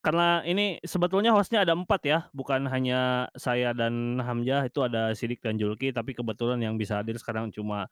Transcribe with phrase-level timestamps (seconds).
[0.00, 5.44] karena ini sebetulnya hostnya ada empat ya, bukan hanya saya dan Hamzah, itu ada Sidik
[5.44, 7.84] dan Julki, tapi kebetulan yang bisa hadir sekarang cuma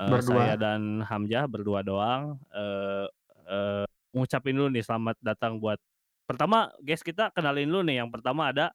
[0.00, 2.40] uh, saya dan Hamzah berdua doang.
[2.48, 3.04] Uh,
[3.44, 3.84] uh,
[4.16, 5.76] ngucapin dulu nih selamat datang buat
[6.24, 8.00] pertama guys kita kenalin dulu nih.
[8.00, 8.72] Yang pertama ada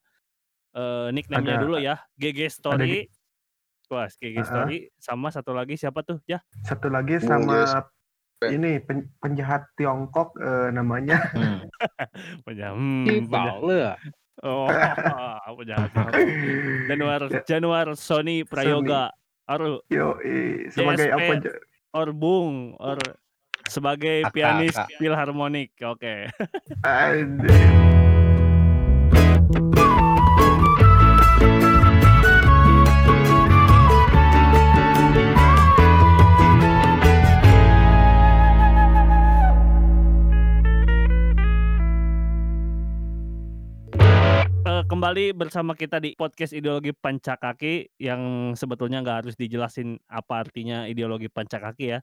[0.78, 3.10] uh, nickname-nya dulu ya, GG Story.
[3.90, 6.22] Wah, GG Story sama satu lagi siapa tuh?
[6.30, 6.46] Ya.
[6.62, 7.66] Satu lagi sama
[8.48, 11.20] ini pen, penjahat Tiongkok uh, namanya.
[11.36, 11.68] Hmm.
[12.48, 12.76] penjahat.
[12.80, 14.00] Hmm, penjahat.
[14.39, 14.71] Oh,
[15.60, 15.92] penjahat.
[16.88, 19.12] Januar Januar Sony Prayoga.
[19.50, 20.14] Or, Yo,
[20.70, 21.52] sebagai apa aja?
[21.89, 23.02] Or Bung, or
[23.65, 25.74] sebagai pianis filharmonik.
[25.82, 26.29] Oke.
[26.29, 28.09] Okay.
[45.00, 51.32] Kembali bersama kita di podcast ideologi pancakaki yang sebetulnya nggak harus dijelasin apa artinya ideologi
[51.32, 52.00] pancakaki ya.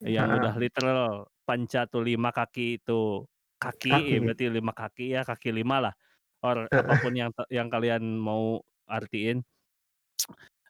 [0.00, 0.36] Yang nah.
[0.40, 1.00] udah literal
[1.44, 3.28] panca tuh lima kaki itu
[3.60, 4.12] kaki, kaki.
[4.16, 5.94] Ya, berarti lima kaki ya kaki lima lah.
[6.40, 9.44] Or apa pun yang yang kalian mau artiin.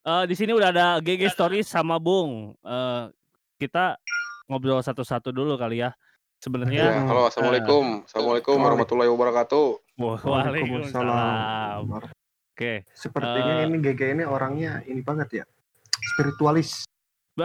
[0.02, 2.58] Uh, di sini udah ada GG Story sama Bung.
[2.67, 3.06] Uh,
[3.62, 4.02] kita
[4.50, 5.95] ngobrol satu-satu dulu kali ya.
[6.42, 6.91] Sebenarnya.
[6.91, 9.88] Ya, halo, assalamualaikum, uh, assalamualaikum warahmatullahi wabarakatuh.
[9.98, 11.82] Waalaikumsalam.
[11.91, 12.10] Oke.
[12.54, 12.77] Okay.
[12.94, 15.44] Sepertinya uh, ini GG ini orangnya ini banget ya,
[16.14, 16.86] spiritualis.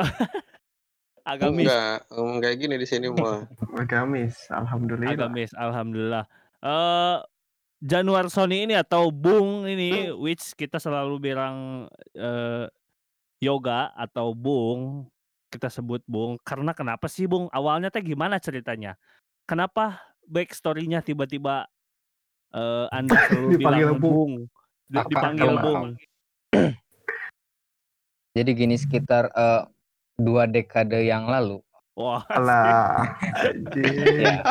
[1.23, 1.71] Agamis.
[1.71, 1.97] Enggak,
[2.43, 3.47] kayak gini di sini mah.
[3.81, 5.13] Agamis, alhamdulillah.
[5.15, 6.25] Agamis, alhamdulillah.
[6.59, 7.23] Uh,
[7.83, 12.65] Januar Sony ini atau Bung ini, which kita selalu bilang uh,
[13.43, 15.11] yoga atau Bung
[15.51, 18.97] kita sebut Bung karena kenapa sih Bung awalnya teh gimana ceritanya
[19.45, 21.69] kenapa backstorynya tiba-tiba
[22.53, 24.33] uh, anda selalu bilang Bung,
[24.89, 25.87] dipanggil Bung
[28.37, 29.69] jadi gini sekitar uh,
[30.17, 31.61] dua dekade yang lalu
[31.93, 33.05] Wah, Alah,
[34.25, 34.41] ya.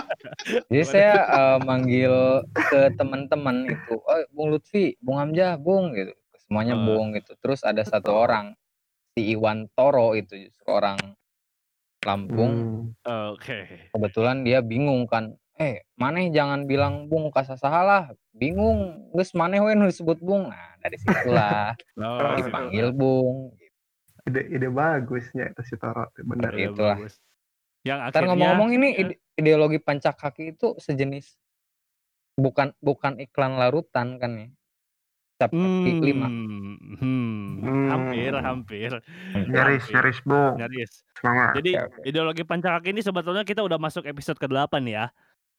[0.70, 6.78] Jadi saya uh, manggil ke teman-teman itu, oh Bung Lutfi, Bung Hamzah, Bung gitu, semuanya
[6.78, 6.86] uh.
[6.86, 7.34] Bung gitu.
[7.42, 8.54] Terus ada satu orang
[9.18, 10.38] si Iwan Toro itu
[10.70, 11.02] orang
[12.02, 12.54] Lampung.
[13.06, 13.34] Hmm.
[13.34, 13.66] Oke.
[13.66, 13.90] Okay.
[13.94, 15.38] Kebetulan dia bingung kan.
[15.62, 18.10] Eh, maneh jangan bilang Bung kasa salah.
[18.34, 20.50] Bingung, geus maneh we disebut Bung.
[20.50, 22.90] Nah, dari situlah oh, dipanggil.
[22.90, 23.54] Bung.
[24.26, 26.50] Ide ide bagusnya itu si Toro, benar.
[26.54, 26.98] Itulah.
[27.82, 31.38] Yang akhirnya ngomong-ngomong ini ide ideologi pancak kaki itu sejenis
[32.38, 34.48] bukan bukan iklan larutan kan ya
[35.50, 36.28] kaki hmm, lima.
[37.02, 38.90] Hmm, hampir, hampir.
[39.50, 39.94] Nyaris, hampir.
[39.94, 40.42] nyaris, Bu.
[40.54, 40.92] Nyaris.
[41.18, 41.52] Semangat.
[41.58, 45.10] Jadi okay, ideologi pancakaki ini sebetulnya kita udah masuk episode ke-8 ya.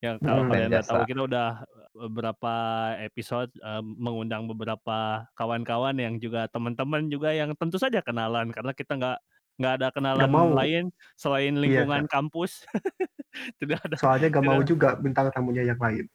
[0.03, 1.49] Yang kalau hmm, kalian tahu kita udah
[1.95, 2.55] beberapa
[2.99, 8.99] episode uh, mengundang beberapa kawan-kawan yang juga teman-teman juga yang tentu saja kenalan karena kita
[8.99, 9.17] nggak
[9.53, 10.49] nggak ada kenalan mau.
[10.51, 12.67] lain selain iya, lingkungan iya, kampus.
[13.61, 13.95] Tidak ada.
[13.97, 16.05] Soalnya gak mau juga bintang tamunya yang lain.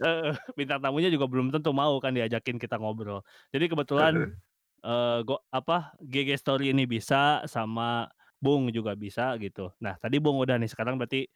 [0.58, 3.24] bintang tamunya juga belum tentu mau kan diajakin kita ngobrol.
[3.54, 4.34] Jadi kebetulan
[4.82, 8.08] uh, go, apa GG Story ini bisa sama
[8.40, 9.72] Bung juga bisa gitu.
[9.80, 11.28] Nah tadi Bung udah nih sekarang berarti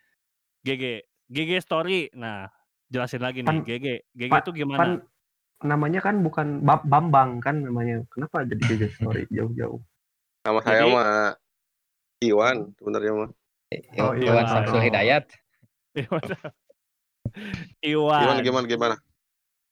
[0.65, 2.13] GG GG Story.
[2.13, 2.53] Nah
[2.93, 4.79] jelasin lagi nih pan, GG GG itu gimana?
[4.79, 4.93] Pan,
[5.65, 8.05] namanya kan bukan Bambang kan namanya.
[8.13, 9.81] Kenapa jadi GG Story jauh-jauh?
[10.45, 11.09] Nama saya mah
[12.23, 13.31] Iwan sebenarnya mah.
[13.99, 15.25] Oh, Iwan Samsul Hidayat.
[16.05, 16.23] Iwan.
[17.81, 18.43] Iwan.
[18.45, 18.95] Gimana gimana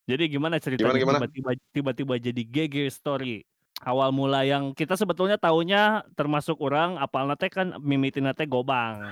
[0.09, 3.44] Jadi gimana ceritanya tiba-tiba tiba-tiba jadi GG story?
[3.81, 9.09] Awal mula yang kita sebetulnya taunya termasuk orang apal nate kan mimitin nate gobang.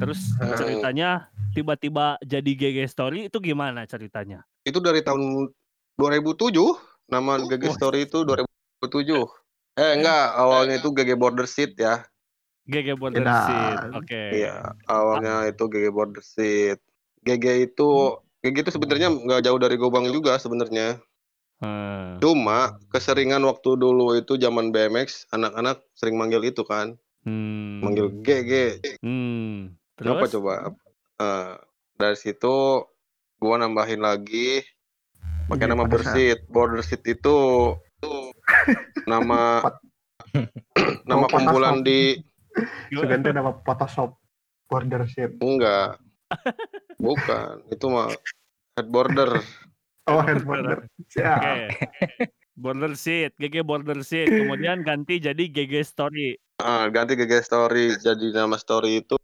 [0.00, 0.56] Terus hmm.
[0.58, 4.44] ceritanya tiba-tiba jadi GG story itu gimana ceritanya?
[4.64, 5.48] Itu dari tahun
[5.98, 6.54] 2007
[7.08, 9.26] nama GG story itu 2007.
[9.78, 12.04] Eh enggak, awalnya itu GG Border Seat ya.
[12.68, 13.78] GG Border nah, Seat.
[13.96, 14.04] Oke.
[14.04, 14.28] Okay.
[14.44, 16.78] Iya, awalnya itu GG Border Seat.
[17.24, 17.88] GG itu
[18.44, 21.00] GG itu sebenarnya nggak jauh dari Gobang juga sebenarnya.
[21.58, 22.22] Hmm.
[22.22, 26.94] Cuma keseringan waktu dulu itu zaman BMX anak-anak sering manggil itu kan.
[27.26, 27.82] Hmm.
[27.82, 28.82] Manggil GG.
[29.02, 29.74] Hmm.
[29.98, 30.14] Terus?
[30.14, 30.54] Apa coba?
[31.18, 31.58] Uh,
[31.98, 32.86] dari situ
[33.42, 34.62] gua nambahin lagi
[35.50, 36.46] pakai iya, nama Bersit.
[36.46, 37.38] Border Seat itu
[39.10, 39.62] nama
[41.10, 42.18] nama kumpulan di
[42.90, 44.18] Seganti nama Photoshop
[44.68, 45.38] Border Seat.
[45.40, 45.98] Enggak.
[46.98, 48.12] Bukan, itu mah
[48.76, 49.40] head border.
[50.10, 50.84] Oh, head border.
[51.16, 51.38] Ya.
[51.38, 52.28] Okay.
[52.58, 54.28] Border seat, GG border seat.
[54.28, 56.34] Kemudian ganti jadi GG story.
[56.58, 57.94] Ah, ganti GG story.
[58.02, 59.14] Jadi nama story itu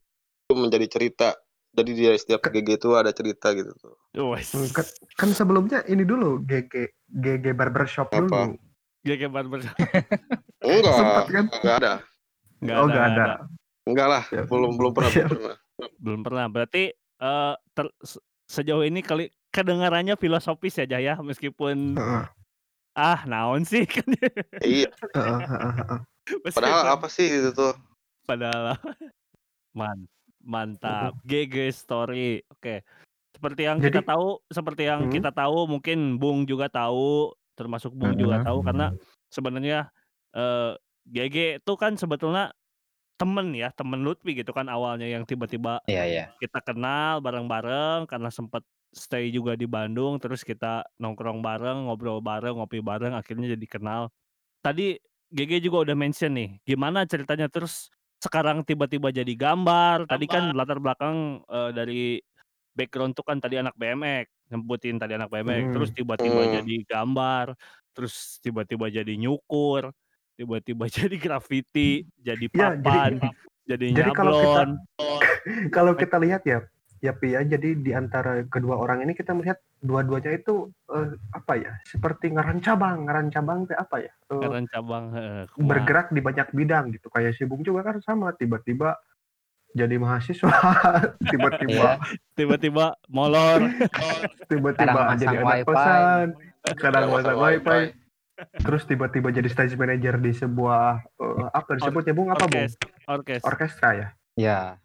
[0.54, 1.34] menjadi cerita.
[1.74, 3.98] Jadi dia setiap GG itu ada cerita gitu tuh.
[4.14, 4.86] Hmm, kan,
[5.18, 8.22] kan sebelumnya ini dulu GG GG barbershop Apa?
[8.22, 8.54] dulu.
[9.02, 9.74] GG barbershop.
[10.64, 10.94] enggak.
[10.94, 11.44] Sempat kan?
[11.50, 11.92] Enggak ada.
[12.62, 12.94] Enggak oh, ada.
[12.94, 13.36] Enggak ada.
[13.84, 14.42] Enggak lah, ya.
[14.48, 15.58] belum belum pernah belum pernah.
[16.00, 16.46] Belum pernah.
[16.48, 16.82] Berarti
[17.20, 17.86] uh, ter,
[18.48, 22.26] sejauh ini kali kedengarannya filosofis ya Jaya meskipun uh.
[22.96, 24.08] ah naon sih kan.
[24.62, 24.88] iya.
[26.54, 27.74] Padahal apa sih itu tuh?
[28.24, 28.78] Padahal
[29.78, 30.06] man
[30.44, 31.16] Mantap.
[31.24, 32.44] GG Story.
[32.52, 32.84] Oke.
[33.34, 35.12] Seperti yang Jadi, kita tahu, seperti yang hmm.
[35.12, 38.22] kita tahu, mungkin Bung juga tahu, termasuk Bung hmm.
[38.22, 38.94] juga tahu karena
[39.26, 39.90] sebenarnya
[40.38, 42.54] uh, eh, GG itu kan sebetulnya
[43.14, 46.26] temen ya, temen Lutfi gitu kan awalnya yang tiba-tiba yeah, yeah.
[46.42, 48.62] kita kenal bareng-bareng karena sempat
[48.94, 54.02] stay juga di Bandung, terus kita nongkrong bareng, ngobrol bareng, ngopi bareng, akhirnya jadi kenal.
[54.62, 54.96] Tadi
[55.34, 57.90] GG juga udah mention nih, gimana ceritanya terus
[58.24, 60.08] sekarang tiba-tiba jadi gambar.
[60.08, 62.16] Tadi kan latar belakang uh, dari
[62.72, 65.74] background tuh kan tadi anak BMX, nyebutin tadi anak BMX, hmm.
[65.76, 66.52] terus tiba-tiba hmm.
[66.60, 67.46] jadi gambar,
[67.94, 69.94] terus tiba-tiba jadi nyukur,
[70.34, 73.30] tiba-tiba jadi graffiti, jadi papan, ya,
[73.76, 74.62] jadi, jadi, jadi kalau kita
[75.76, 76.66] kalau kita lihat ya
[77.04, 81.52] ya Pi ya jadi di antara kedua orang ini kita melihat dua-duanya itu uh, apa
[81.60, 86.24] ya seperti ngaran cabang ngaran cabang itu apa ya uh, ngaran cabang uh, bergerak di
[86.24, 87.12] banyak bidang gitu.
[87.12, 88.96] Kayak si Bung juga kan sama tiba-tiba
[89.76, 90.48] jadi mahasiswa
[91.30, 92.00] tiba-tiba iya.
[92.32, 93.68] tiba-tiba molor.
[94.48, 96.26] Tiba-tiba jadi anak kosan
[96.80, 97.92] kadang masang wifi.
[98.66, 102.32] terus tiba-tiba jadi stage manager di sebuah uh, apa disebutnya Bung?
[102.32, 102.66] Apa Bung?
[103.06, 104.08] Orkestra orkestra ya?
[104.34, 104.82] Ya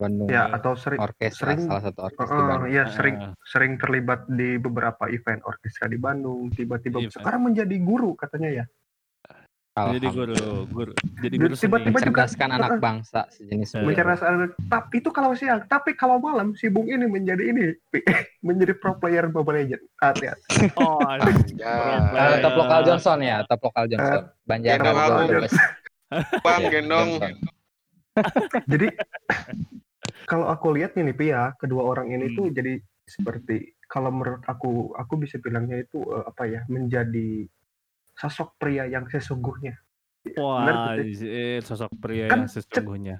[0.00, 2.72] Bandung ya atau sering orkestra sering salah satu orkestra uh, Bandung.
[2.72, 3.36] ya sering uh.
[3.44, 6.48] sering terlibat di beberapa event orkestra di Bandung.
[6.48, 8.64] Tiba-tiba sekarang menjadi guru katanya ya?
[9.80, 10.92] Jadi guru guru.
[11.22, 16.18] Jadi guru tiba-tiba juga kan anak bangsa sejenis mencerdaskan tapi itu kalau siang tapi kalau
[16.18, 17.76] malam si Bung ini menjadi ini
[18.46, 21.00] menjadi pro player Mobile Legend hati-hati oh
[21.54, 22.42] ya.
[22.42, 24.20] top lokal Johnson ya top lokal Johnson.
[24.26, 24.80] Uh, Banjar
[26.44, 27.22] Bang gendong.
[28.66, 28.86] Jadi
[30.24, 32.36] kalau aku lihat nih Pi ya, kedua orang ini hmm.
[32.36, 37.44] tuh jadi seperti kalau menurut aku aku bisa bilangnya itu uh, apa ya, menjadi
[38.16, 39.76] sosok pria yang sesungguhnya.
[40.36, 43.16] Wah, eh, sosok pria kan yang sesungguhnya.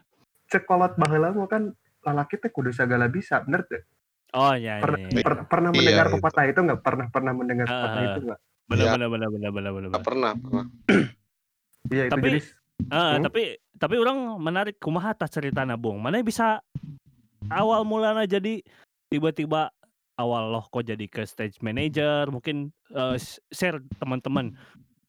[0.51, 1.73] Cek kolot baheula kan
[2.05, 3.83] lalaki teh kudu segala bisa, bener tuh?
[4.31, 5.25] Oh iya, iya, iya.
[5.27, 6.81] Per, pernah mendengar iya, pepatah itu nggak?
[6.87, 8.41] Pernah pernah mendengar uh, pepatah itu nggak?
[8.71, 8.93] Benar, ya.
[8.95, 10.01] benar, benar, benar, benar, benar.
[10.07, 10.65] Pernah, pernah.
[11.91, 12.41] Iya, itu Tapi, jadi
[12.89, 13.29] Uh, hmm?
[13.29, 13.43] tapi
[13.77, 16.65] tapi orang menarik kumaha tas cerita nabung mana bisa
[17.49, 18.61] awal mulanya jadi
[19.09, 19.73] tiba-tiba
[20.21, 23.17] awal loh kok jadi ke stage manager mungkin uh,
[23.49, 24.53] share teman-teman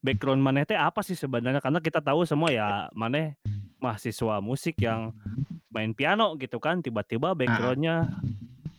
[0.01, 1.61] background mana teh apa sih sebenarnya?
[1.61, 3.37] Karena kita tahu semua ya mana
[3.77, 5.13] mahasiswa musik yang
[5.69, 8.09] main piano gitu kan tiba-tiba backgroundnya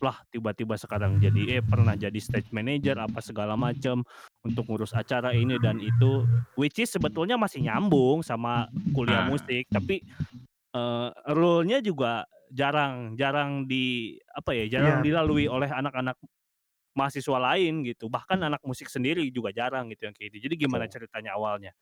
[0.02, 4.02] lah tiba-tiba sekarang jadi eh pernah jadi stage manager apa segala macam
[4.42, 6.26] untuk ngurus acara ini dan itu
[6.58, 9.70] which is sebetulnya masih nyambung sama kuliah musik.
[9.70, 10.02] Tapi
[10.74, 15.04] uh, role-nya juga jarang jarang di apa ya jarang yeah.
[15.04, 16.20] dilalui oleh anak-anak
[16.92, 18.12] mahasiswa lain gitu.
[18.12, 20.48] Bahkan anak musik sendiri juga jarang gitu yang kayak gitu.
[20.48, 21.72] Jadi gimana ceritanya awalnya?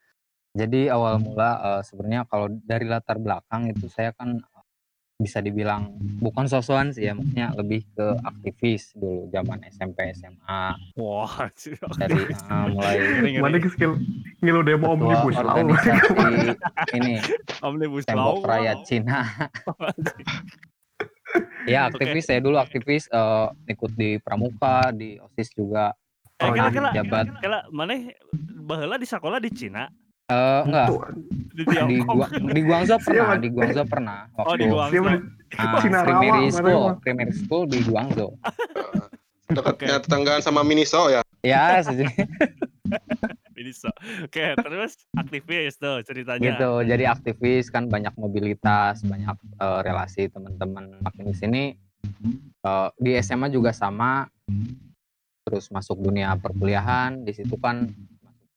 [0.51, 4.43] Jadi awal mula uh, sebenarnya kalau dari latar belakang itu saya kan
[5.21, 10.65] bisa dibilang bukan sosokan sih ya maksudnya lebih ke aktivis dulu zaman SMP SMA
[10.97, 11.35] wah
[12.01, 12.97] dari uh, mulai
[13.37, 14.01] mana skill
[14.41, 16.57] ngilu demo omnibus organisasi
[16.97, 17.21] ini
[17.61, 19.21] omnibus tembok rakyat Cina.
[21.69, 22.35] Ya aktivis okay.
[22.35, 25.95] saya dulu aktivis uh, ikut di pramuka di osis juga.
[26.41, 27.27] Eh, kira, kira, jabat.
[27.39, 28.11] kira, mana
[28.67, 29.87] bahula di sekolah di Cina
[30.31, 30.87] Uh, enggak.
[31.51, 34.19] Di, di, gua, di Guangzhou pernah, di Guangzhou pernah.
[34.39, 35.05] Waktu, oh, di Guangzhou.
[35.59, 38.31] Ah, primary school, primary school di Guangzhou.
[39.51, 40.03] Dekatnya okay.
[40.07, 41.27] tetanggaan sama Miniso ya?
[41.43, 42.15] Ya, sejenis.
[43.59, 43.91] Miniso.
[44.23, 46.55] Oke, okay, terus aktivis tuh ceritanya.
[46.55, 51.65] Gitu, jadi aktivis kan banyak mobilitas, banyak uh, relasi teman-teman makin di sini.
[52.63, 54.31] Uh, di SMA juga sama.
[55.43, 57.91] Terus masuk dunia perkuliahan, di situ kan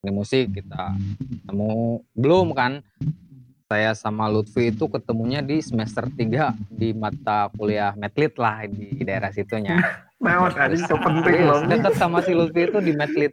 [0.03, 0.99] ini musik kita
[1.47, 2.83] ketemu belum kan
[3.71, 6.19] saya sama Lutfi itu ketemunya di semester 3
[6.67, 9.79] di mata kuliah metlit lah di daerah situnya.
[10.23, 11.63] Mewah tadi itu penting loh.
[11.65, 13.31] Dekat sama si Lutfi itu di metlit.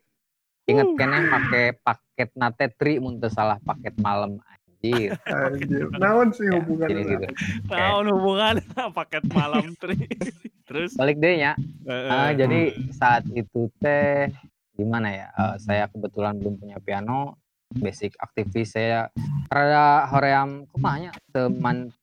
[0.70, 0.96] Ingat uh.
[0.96, 5.18] kan pakai paket nate tri muntah salah paket malam anjir.
[5.26, 5.90] Anjir.
[5.98, 6.86] Naon sih hubungan?
[6.88, 7.26] Ya, gitu.
[7.66, 8.54] Naon hubungan
[8.96, 10.06] paket malam tri.
[10.70, 11.52] Terus balik deh ya.
[11.82, 14.30] Uh, uh, jadi saat itu teh
[14.80, 15.26] gimana ya?
[15.36, 17.36] Uh, saya kebetulan belum punya piano
[17.70, 19.12] basic aktivis saya
[19.46, 21.94] rada hoream kumanya teman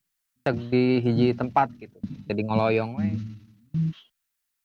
[0.47, 1.99] di hiji tempat gitu.
[2.23, 3.19] Jadi ngoloyong we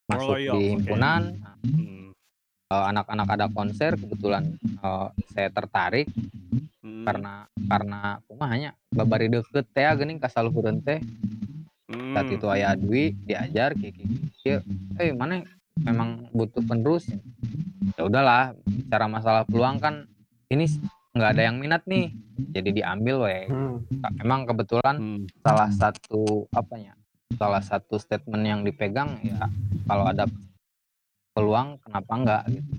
[0.06, 1.22] masuk iya, di himpunan.
[1.66, 2.14] Hmm.
[2.72, 6.06] Eh, anak-anak ada konser kebetulan eh, saya tertarik.
[6.82, 7.06] Hmm.
[7.06, 10.98] karena karena kumahanya babari deket teh geuning ka saluhureun teh.
[11.86, 12.14] Hmm.
[12.14, 13.94] saat itu aya Dwi diajar kayak
[14.42, 14.58] kieu
[14.98, 15.46] eh mana
[15.78, 17.06] memang butuh penerus
[17.94, 20.06] ya udahlah bicara masalah peluang kan
[20.48, 20.66] ini
[21.12, 22.08] nggak ada yang minat nih
[22.50, 23.84] jadi diambil weh Hmm.
[24.18, 25.24] emang kebetulan Hmm.
[25.44, 26.94] salah satu apa ya
[27.36, 29.48] salah satu statement yang dipegang ya
[29.84, 30.24] kalau ada
[31.32, 32.70] peluang kenapa enggak gitu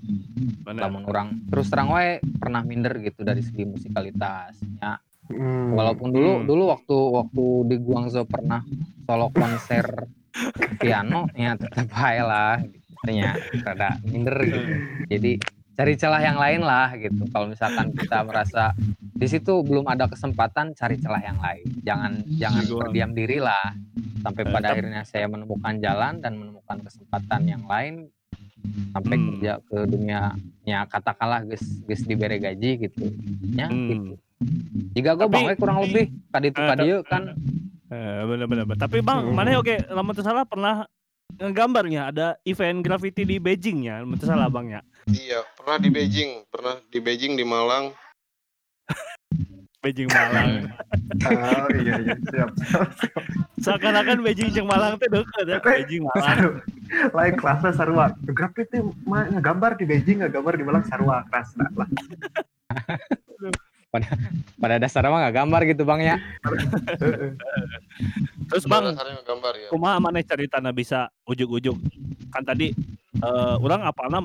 [0.62, 0.82] Benar.
[0.86, 5.72] lamun orang terus terang wae pernah minder gitu dari segi musikalitas ya Hmm.
[5.72, 6.46] walaupun dulu Hmm.
[6.46, 8.60] dulu waktu waktu di Guangzhou pernah
[9.08, 10.04] solo konser
[10.76, 12.54] piano ya tetap aja lah
[13.04, 14.60] ternyata rada minder gitu.
[15.08, 15.32] Jadi
[15.74, 17.22] cari celah yang lain lah gitu.
[17.28, 21.66] Kalau misalkan kita merasa di situ belum ada kesempatan cari celah yang lain.
[21.82, 23.76] Jangan jangan Gua- berdiam diri lah.
[24.24, 28.08] Sampai pada akhirnya saya menemukan jalan dan menemukan kesempatan yang lain
[28.90, 29.24] sampai Hmm.
[29.28, 30.32] kerja ke dunia
[30.64, 33.04] ya katakanlah guys guys diberi gaji gitu.
[33.52, 33.84] Ya Hmm.
[33.86, 34.12] gitu.
[34.94, 36.04] Jika gue Tapi- bang we kurang lebih.
[36.30, 37.36] Kaditu Eh, kadieu kan
[37.94, 38.80] Eh, bener bener bener.
[38.82, 39.34] Tapi bang, Hmm.
[39.38, 40.82] mana oke, lama tuh salah pernah
[41.38, 44.80] ngegambarnya ada event graffiti di Beijing ya, lama tuh salah bang ya.
[45.06, 47.94] Iya, pernah di Beijing, pernah di Beijing di Malang.
[49.84, 50.72] Beijing Malang.
[51.28, 52.50] Oh iya iya siap.
[53.60, 56.64] Seakan-akan Beijing jeung Malang teh deket ya, Beijing Malang.
[57.12, 58.10] Lain kelasnya sarua.
[58.26, 61.86] Graffiti mah ngagambar di Beijing, ngagambar di Malang sarua kelasna lah.
[64.56, 66.16] pada dasarnya mah nggak gambar gitu bang ya.
[68.50, 69.68] Terus Pada bang, gambar ya.
[69.70, 71.76] kumaha mana ceritana bisa ujuk-ujuk
[72.30, 72.74] kan tadi
[73.16, 74.18] eh orang apalna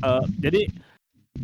[0.00, 0.60] eh jadi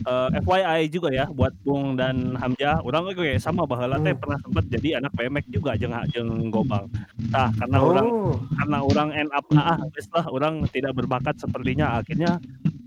[0.03, 4.21] eh, FYI juga ya buat Bung dan Hamzah, orang oke sama baheula teh Hmm.
[4.21, 6.89] pernah sempat jadi anak BMX juga jeung jeung Gobang.
[7.31, 8.35] Nah, karena orang Oh.
[8.59, 12.41] karena orang end up ah geus lah orang tidak berbakat sepertinya akhirnya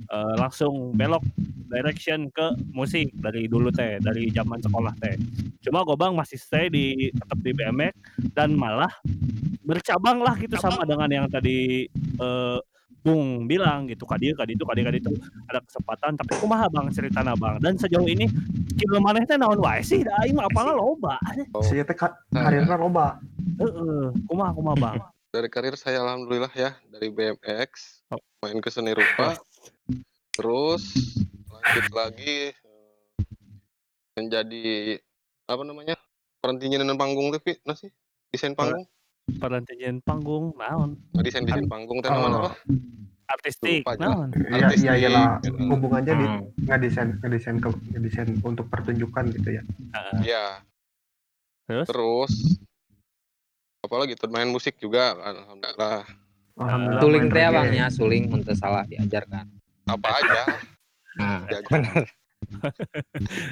[0.09, 1.21] eh, langsung belok
[1.69, 5.15] direction ke musik dari dulu teh dari zaman sekolah teh.
[5.61, 7.93] Cuma gobang masih stay di tetap di BMX
[8.33, 8.89] dan malah
[9.61, 11.85] bercabang lah gitu sama dengan yang tadi
[12.19, 12.59] eh,
[12.99, 15.07] Bung bilang gitu kadi kadi itu kadi kadi itu
[15.47, 17.55] ada kesempatan tapi kumaha bang cerita bang?
[17.63, 18.27] Dan sejauh ini
[18.75, 20.03] skill maneh teh naon wae sih?
[20.03, 21.15] Da aing mah apalah loba.
[21.63, 23.15] Si teh ka- karirna loba.
[23.55, 24.95] heeh kumaha kumaha bang?
[25.31, 28.17] Dari karir saya alhamdulillah ya, dari BMX Oh.
[28.41, 29.37] main ke seni rupa,
[30.33, 30.81] terus
[31.59, 32.93] lanjut lagi eh,
[34.15, 34.97] menjadi
[35.45, 35.95] apa namanya?
[36.39, 37.91] Perantinya dan panggung tapi nasi
[38.29, 38.87] desain panggung,
[39.37, 42.15] perantian panggung naon Nah, desain desain panggung teh Oh.
[42.15, 42.51] namanya apa?
[43.29, 44.87] artistik naon Iya Artistik.
[44.87, 45.59] iya iyalah Gitu.
[45.59, 46.41] hubungannya di Hmm.
[46.65, 49.63] ngedesain ngedesain ke ngedesain untuk pertunjukan gitu ya.
[49.91, 50.19] Heeh.
[50.25, 50.45] Ya,
[51.67, 52.33] terus terus
[53.79, 56.07] apalagi tuh main musik juga alhamdulillah.
[56.55, 57.01] Alhamdulillah.
[57.01, 57.53] suling teh reggae.
[57.53, 59.45] bang ya suling untuk salah diajarkan
[59.85, 60.43] Apa aja.
[61.19, 62.07] Nah benar.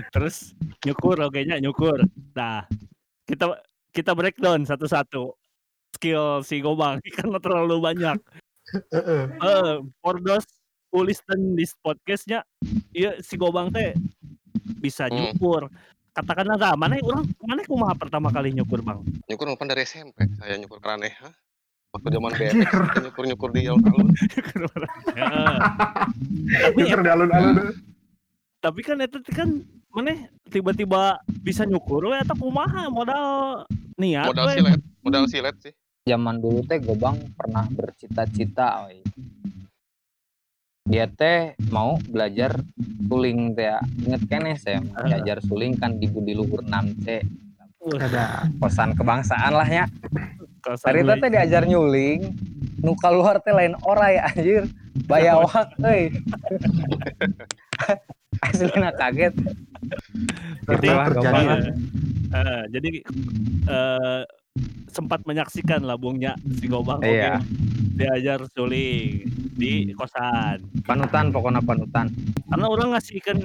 [0.09, 1.99] Terus nyukur oke nya nyukur.
[2.33, 2.63] Nah
[3.27, 3.59] kita
[3.91, 5.35] kita breakdown satu-satu.
[5.95, 8.17] Skill si Gobang karena terlalu banyak.
[8.67, 9.23] Heeh.
[9.31, 10.43] eh for those
[10.91, 12.43] who listen this podcastnya
[12.91, 13.95] iya si Gobang teh
[14.77, 15.31] bisa Hmm.
[15.31, 15.67] nyukur.
[16.11, 18.99] Katakanlah nah, mana orang mana kumaha pertama kali nyukur bang?
[19.29, 21.29] Nyukur bukan dari SMP saya nyukur keraneh ha?
[21.97, 24.07] Waktu zaman BMX kita nyukur nyukur di alun-alun
[26.47, 27.55] tapi Nyukur di alun-alun.
[28.57, 29.49] tapi kan itu kan
[29.89, 30.13] mana
[30.47, 33.25] tiba-tiba bisa nyukur we atau kumaha modal
[33.95, 34.53] niat modal we.
[34.55, 35.73] silet modal silet sih
[36.05, 39.01] zaman dulu teh gobang pernah bercita-cita oi.
[40.85, 42.55] dia teh mau belajar
[43.03, 43.77] suling teh ya.
[43.99, 45.03] inget kene saya mau Ah.
[45.03, 47.25] belajar suling kan di Budi Luhur 6C
[47.87, 48.51] Ada.
[48.57, 49.85] kosan kebangsaan lah ya
[50.75, 51.21] We.
[51.23, 52.35] teh diajar nyuling
[52.83, 54.67] nu keluar teh lain orai anjir
[55.07, 56.11] bayawak euy
[58.43, 59.33] aslinya kaget
[60.67, 61.43] Jadi, terjadi.
[62.27, 62.91] Eh, jadi
[63.71, 64.21] eh,
[64.91, 67.39] sempat menyaksikan lah bungnya si Gobang Iya.
[67.97, 69.25] Diajar suling
[69.57, 70.61] di kosan.
[70.85, 72.07] panutan pokoknya panutan
[72.47, 73.37] Karena orang ngasihkan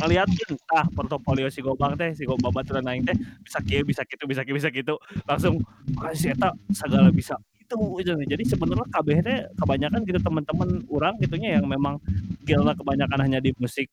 [0.00, 4.24] ngeliatin ah portofolio si Gobang teh si Gobang baturan aing teh bisa kieu bisa gitu
[4.24, 4.94] bisa kieu bisa gitu
[5.26, 5.60] langsung
[5.98, 7.36] makasih eta segala bisa
[7.68, 8.16] itu gitu.
[8.24, 12.00] jadi sebenarnya kabeh teh kebanyakan gitu teman-teman orang gitunya yang memang
[12.40, 13.92] skillnya kebanyakan hanya di musik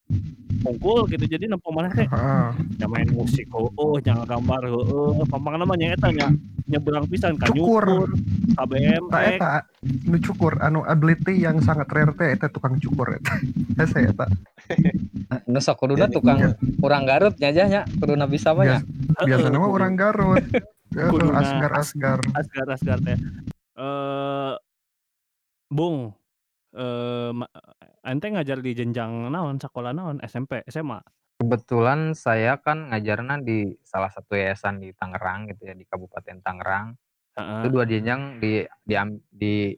[0.64, 2.50] pungkul gitu jadi nempo mana teh Heeh.
[2.80, 5.28] ya main musik oh, oh jangan gambar oh, oh.
[5.28, 6.32] pampang namanya eta nya
[6.66, 7.86] nyebrang pisan kan Cukur.
[7.86, 8.10] nyukur
[8.56, 9.52] Tak KBM eta
[10.08, 13.36] nu cukur anu ability yang sangat rare teh eta tukang cukur eta.
[13.78, 14.26] Hese eta.
[15.46, 18.80] nu sok kuduna tukang kurang Garut nya aja nya kuduna bisa mah nya
[19.22, 20.46] Biasanya mah orang Garut.
[20.96, 21.44] Kuduna.
[21.44, 22.20] asgar asgar.
[22.40, 23.18] asgar asgar teh
[23.76, 24.54] eh
[25.66, 26.14] Bung,
[26.78, 27.32] eh
[28.06, 31.02] ente ngajar di jenjang naon, sekolah naon, SMP, SMA?
[31.36, 36.96] Kebetulan saya kan ngajarnya di salah satu yayasan di Tangerang gitu ya, di Kabupaten Tangerang.
[37.36, 39.76] Itu dua jenjang di diam di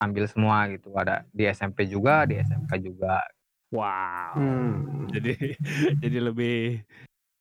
[0.00, 3.20] ambil semua gitu, ada di SMP juga, di SMK juga.
[3.68, 4.32] Wow.
[4.40, 5.12] Hmm.
[5.12, 5.36] Jadi
[6.02, 6.80] jadi lebih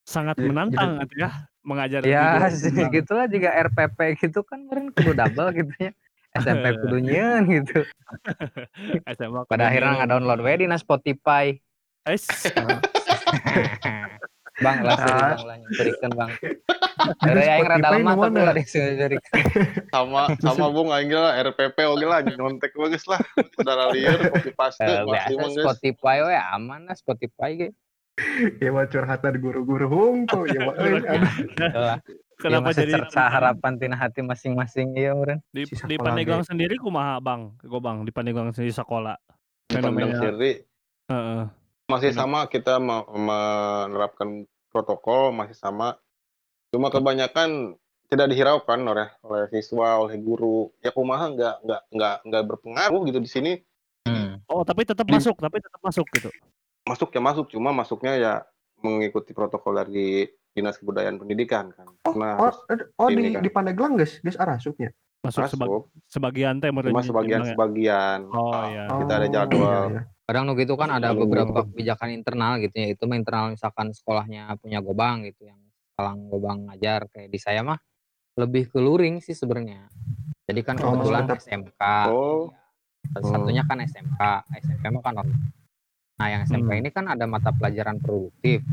[0.03, 1.31] sangat menantang jadi, ya
[1.67, 2.47] mengajar Ya,
[2.95, 5.91] gitulah juga RPP gitu kan kemarin kudu double gitu ya.
[6.35, 7.83] SMP kudu nyeun gitu.
[9.15, 11.55] SMA Pada akhirnya nggak download we di Spotify.
[14.65, 16.31] bang, lah sih bang, lah nyerikan bang.
[17.23, 18.55] Dari yang rada lama tuh lah.
[19.93, 23.21] Sama sama Bung aing lah RPP oke lah nyontek bagus lah.
[23.61, 27.69] Udah liar copy paste uh, biasa Spotify we aman lah Spotify ge.
[28.61, 30.73] Ya mah curhatan guru-guru hungko ya mah.
[32.37, 35.41] Kenapa ya, jadi harapan tina hati masing-masing iya meureun.
[35.49, 37.57] Di, di Pandeglang sendiri kumaha Bang?
[37.65, 39.17] Go Bang di Pandeglang sendiri sekolah.
[39.69, 40.65] Fenomena sendiri.
[41.09, 41.43] Uh -uh.
[41.87, 45.95] Masih sama kita menerapkan protokol masih sama.
[46.67, 47.79] Cuma kebanyakan
[48.11, 50.67] tidak dihiraukan oleh oleh siswa, oleh guru.
[50.83, 53.51] Ya kumaha nggak nggak nggak nggak berpengaruh gitu di sini.
[54.03, 54.43] Hmm.
[54.51, 56.27] Oh, tapi tetap masuk, tapi tetap masuk gitu.
[56.83, 58.33] Masuk ya masuk, cuma masuknya ya
[58.83, 61.87] mengikuti protokol dari dinas kebudayaan pendidikan kan.
[62.03, 62.51] Oh, nah, oh,
[62.99, 63.43] oh di kan.
[63.43, 64.91] di Pandeglang guys, guys arasuknya.
[65.23, 65.55] Masuk, Masuk.
[65.55, 65.65] Seba
[66.11, 67.55] sebagian teh Cuma sebagian ya?
[67.55, 68.19] sebagian.
[68.27, 68.91] Oh iya.
[68.91, 69.87] Kita ada jadwal.
[69.87, 70.16] Iya, iya.
[70.27, 72.87] Kadang nu gitu kan ada beberapa kebijakan internal gitu ya.
[72.91, 75.59] Itu internal misalkan sekolahnya punya gobang gitu yang
[75.95, 77.79] sekolah gobang ngajar kayak di saya mah
[78.35, 79.87] lebih ke luring sih sebenarnya.
[80.47, 81.81] Jadi kan oh, kebetulan oh, SMK.
[82.11, 82.43] Oh.
[82.51, 83.23] Ya.
[83.23, 84.21] Satunya kan SMK.
[84.51, 85.15] SMK mah kan
[86.17, 86.81] Nah, yang SMK hmm.
[86.81, 88.65] ini kan ada mata pelajaran produktif.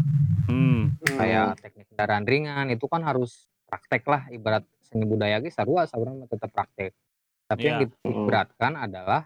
[0.49, 0.97] Hmm.
[1.05, 6.25] Kayak teknik kendaraan ringan itu kan harus praktek lah ibarat seni budaya guys sarua sebenarnya
[6.25, 6.97] tetap praktek.
[7.45, 7.69] Tapi yeah.
[7.69, 7.89] yang iya.
[7.93, 8.87] diberatkan hmm.
[8.89, 9.23] adalah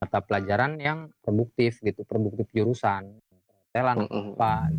[0.00, 3.20] mata pelajaran yang produktif gitu, produktif jurusan.
[3.70, 4.34] Telan hmm.
[4.34, 4.72] apa.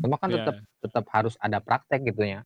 [0.00, 0.80] Cuma kan tetap yeah.
[0.86, 2.40] tetap harus ada praktek gitu ya.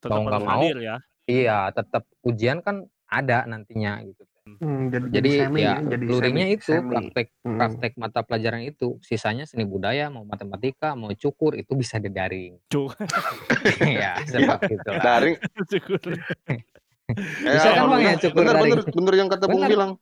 [0.00, 0.96] Tetap mau nggak mau ya.
[1.26, 4.24] Iya, tetap ujian kan ada nantinya gitu.
[4.42, 6.90] Hmm, jadi, jadi semi, ya jadi luringnya semi, itu semi.
[6.90, 7.58] praktek hmm.
[7.62, 12.98] praktek mata pelajaran itu sisanya seni budaya mau matematika mau cukur itu bisa didaring cukur
[14.02, 15.98] ya seperti itu daring cukur
[17.54, 19.92] bisa kan bang ya cukur bener, daring bener, bener yang kata bung bilang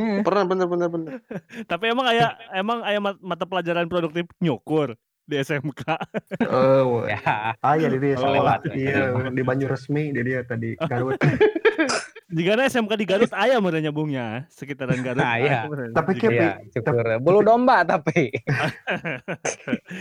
[0.00, 0.24] hmm.
[0.24, 1.12] pernah bener bener bener
[1.70, 4.96] tapi emang ayah emang ayah mata pelajaran produktif nyukur
[5.30, 5.82] di SMK.
[6.50, 7.54] Oh, ya.
[7.62, 8.66] Ah ya di sekolah.
[8.74, 11.14] Iya, di Banyu resmi di dia tadi Garut.
[12.36, 15.22] Jika SMK di Garut ayah mereka nyambungnya sekitaran Garut.
[15.22, 15.70] Nah, iya.
[15.94, 18.34] Tapi iya, cukur bulu domba tapi.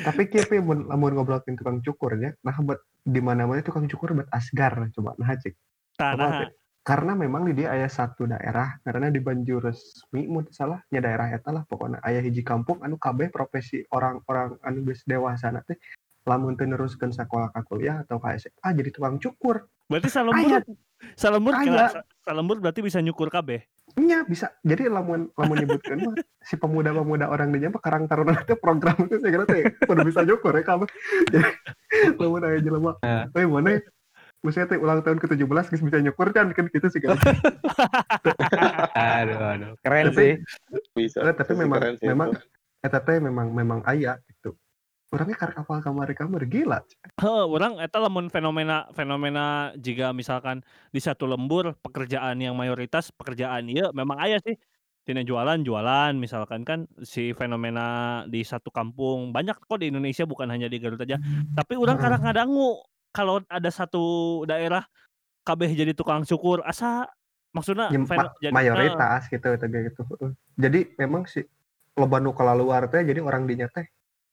[0.07, 2.33] tapi kepi mun lamun ngobrolin tukang cukur ya.
[2.41, 5.53] Nah, buat di mana-mana tukang cukur buat asgar coba nah cek.
[5.99, 6.49] Tanah.
[6.89, 11.53] Karena memang di dia ayah satu daerah karena di Banjur resmi mun salahnya daerah eta
[11.53, 15.77] lah pokoknya ayah hiji kampung anu kabeh profesi orang-orang anu geus dewasa teh
[16.25, 19.69] lamun teruskan sekolah ka kuliah atau ka SMA jadi tukang cukur.
[19.85, 20.65] Berarti salembur
[21.13, 21.53] salembur
[22.25, 23.69] salembur berarti bisa nyukur kabeh.
[23.93, 24.49] Iya bisa.
[24.65, 26.01] Jadi lamun lamun nyebutkan
[26.41, 30.25] si pemuda-pemuda orang di mah karang taruna itu program itu saya kira teh udah bisa
[30.25, 30.89] nyukur ya kabeh.
[31.37, 33.77] Jadi lamun aya jelema, "Eh mana
[34.39, 37.19] Maksudnya teh ulang tahun ke-17 geus bisa nyukur kan kan gitu sih kan.
[39.19, 39.71] aduh aduh.
[39.83, 40.31] Keren tapi, sih.
[40.95, 41.19] Bisa.
[41.35, 42.29] Tapi memang memang
[42.79, 44.55] eta teh memang memang aya gitu
[45.09, 46.79] orangnya karek apal kamar kamar gila
[47.19, 50.61] Heeh, orang eta lamun fenomena fenomena jika misalkan
[50.93, 54.55] di satu lembur pekerjaan yang mayoritas pekerjaan iya memang ayah sih
[55.03, 60.53] tina jualan jualan misalkan kan si fenomena di satu kampung banyak kok di Indonesia bukan
[60.53, 61.17] hanya di Garut aja
[61.57, 62.03] tapi orang hmm.
[62.05, 62.77] kadang ngadangu
[63.11, 64.03] kalau ada satu
[64.45, 64.85] daerah
[65.43, 67.09] kabeh jadi tukang syukur asa
[67.49, 70.01] maksudnya ya, ma jadi, mayoritas uh, gitu gitu
[70.53, 71.41] jadi memang si
[71.97, 73.89] loba nu luar teh jadi orang dinya teh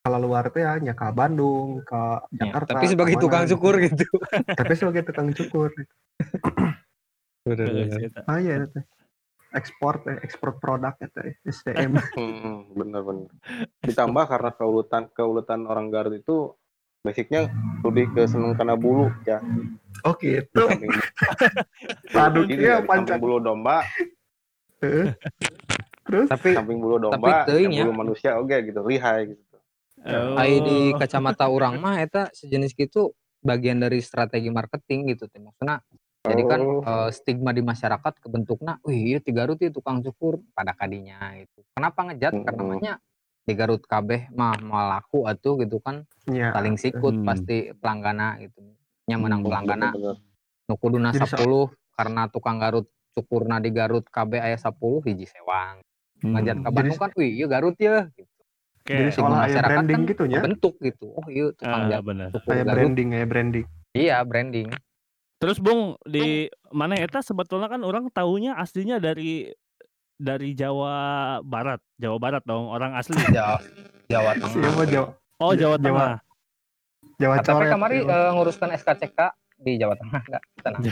[0.06, 1.98] kalau luar tuh ya hanya ke Bandung, ke
[2.38, 2.78] ya, Jakarta.
[2.78, 3.58] tapi sebagai tukang gitu.
[3.58, 4.06] cukur gitu.
[4.62, 5.70] tapi sebagai tukang cukur.
[8.26, 8.82] Ah iya itu.
[9.54, 11.94] Ekspor, eh, ekspor produk itu STM.
[12.18, 13.30] Hmm, bener-bener.
[13.86, 16.58] Ditambah karena keuletan keuletan orang Garut itu
[17.06, 17.46] basicnya
[17.86, 19.38] lebih ke seneng karena bulu ya.
[20.02, 20.66] Oh gitu.
[22.10, 23.86] Paduknya panjang bulu domba.
[26.06, 26.26] Terus?
[26.26, 29.56] Tapi samping bulu domba, tapi bulu manusia oke okay, gitu, lihai gitu.
[30.06, 30.38] Oh.
[30.38, 35.82] Ai di kacamata orang mah eta sejenis gitu bagian dari strategi marketing gitu teh maksudnya
[36.26, 36.82] jadi kan oh.
[36.82, 41.62] uh, stigma di masyarakat kebentuknya, wih iya di Garut itu tukang cukur pada kadinya itu.
[41.78, 42.32] Kenapa ngejat?
[42.34, 42.44] Hmm.
[42.44, 42.94] Karena namanya
[43.46, 46.02] di Garut kabeh mah malaku atuh gitu kan.
[46.26, 46.50] Ya.
[46.50, 47.26] Saling sikut hmm.
[47.26, 48.58] pasti pelanggana gitu.
[49.06, 49.88] Nya menang hmm, pelanggana.
[50.66, 51.22] Nu kuduna 10
[51.94, 54.74] karena tukang Garut cukurna di Garut KB aya 10
[55.06, 55.80] hiji sewang.
[56.22, 56.34] Hmm.
[56.34, 58.30] Ngajak ka Jadi- Bandung kan, wih ieu Garut ya gitu.
[58.82, 58.94] Oke.
[58.94, 60.40] Jadi seolah aya masyarakat branding kan gitu nya.
[60.42, 61.06] bentuk gitu.
[61.14, 62.28] Oh iya tukang Ah, jat bener.
[62.34, 62.78] cukur Aya Garut.
[62.82, 63.66] branding, aya branding.
[63.96, 64.68] Iya, branding.
[65.36, 69.52] Terus Bung di mana eta sebetulnya kan orang tahunya aslinya dari
[70.16, 70.94] dari Jawa
[71.44, 73.20] Barat, Jawa Barat dong, orang asli.
[73.28, 73.60] Jawa,
[74.08, 74.64] Jawa Tengah.
[74.64, 75.08] Siapa Jawa
[75.38, 76.16] Oh, Jawa Jawa Tengah.
[77.16, 77.70] Jawa KTP coret.
[77.70, 78.10] kemarin gitu.
[78.10, 79.20] eh, nguruskan SKCK
[79.58, 80.42] di Jawa Tengah enggak?
[80.58, 80.82] Tenang.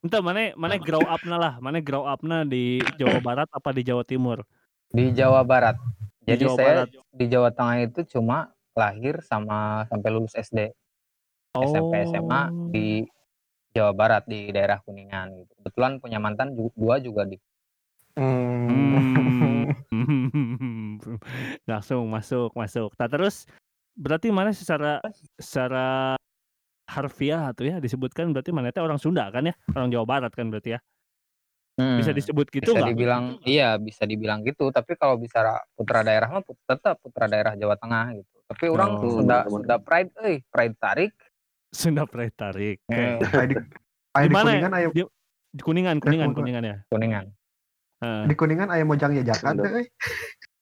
[0.00, 2.62] Entah mana mana grow up-na lah, mana grow up-na di
[2.96, 4.42] Jawa Barat apa di Jawa Timur?
[4.88, 5.78] Di Jawa Barat.
[6.20, 6.88] Di Jadi Jawa saya Barat.
[7.12, 8.38] di Jawa Tengah itu cuma
[8.72, 10.70] lahir sama sampai lulus SD.
[11.52, 12.68] SMP SMA Oh.
[12.68, 13.02] di
[13.70, 15.52] Jawa Barat di daerah Kuningan gitu.
[15.56, 17.38] Kebetulan punya mantan dua juga di
[18.14, 19.47] Hmm.
[21.70, 22.90] Langsung masuk, masuk.
[22.96, 23.44] Nah, terus
[23.98, 25.02] berarti mana secara
[25.36, 26.14] secara
[26.88, 29.54] harfiah tuh ya disebutkan berarti mana teh orang Sunda kan ya?
[29.76, 30.80] Orang Jawa Barat kan berarti ya?
[31.78, 32.90] Bisa Hmm, disebut gitu bisa nggak?
[32.90, 37.54] dibilang iya bisa dibilang gitu tapi kalau bicara putra daerah mah put- tetap putra daerah
[37.54, 41.14] Jawa Tengah gitu tapi orang Oh, sudah pride eh pride tarik
[41.70, 42.80] Sunda Pride Tarik.
[42.88, 44.50] Eh, di Di di mana?
[44.56, 45.02] Kuningan aya Di,
[45.52, 46.34] di Kuningan, Kuningan, Kuningan.
[46.34, 46.76] Kuningan ya.
[46.90, 47.24] kuningan
[47.98, 49.86] Di Kuningan aya Mojang Jajakan teh euy.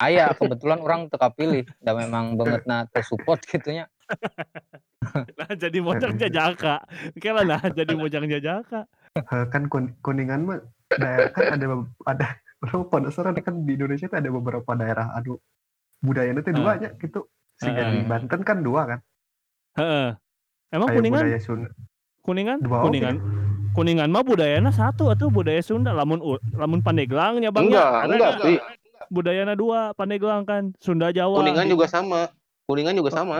[0.00, 3.88] Aya kebetulan orang teka pilih dan memang bangetna tersupport gitunya
[5.38, 6.82] Nah, jadi mojang jajaka.
[7.22, 8.90] Kela nah jadi mojang jajaka.
[9.14, 10.58] Eh, kan Kun- Kuningan mah
[10.90, 11.66] daerah kan ada
[12.10, 12.26] ada
[12.90, 15.38] penasaran kan di Indonesia tuh ada beberapa daerah anu
[16.02, 17.28] budayanya tuh dua nya gitu.
[17.56, 18.02] Sehingga di.
[18.08, 19.00] Banten kan dua kan.
[19.78, 20.08] Heeh.
[20.74, 21.22] Emang Kuningan?
[21.22, 21.38] budaya.
[22.26, 22.58] Kuningan?
[22.58, 22.86] Dua oke.
[22.90, 23.16] Kuningan.
[23.76, 26.16] Kuningan mah budayana satu atau budaya Sunda lamun
[26.50, 27.76] lamun Pandeglang nya Bang ya.
[27.76, 28.54] Enggak, Karena enggak, Pi.
[29.08, 31.44] budayana dua Pandeglang kan Sunda Jawa.
[31.44, 32.32] Kuningan juga sama.
[32.64, 33.36] Kuningan juga sama.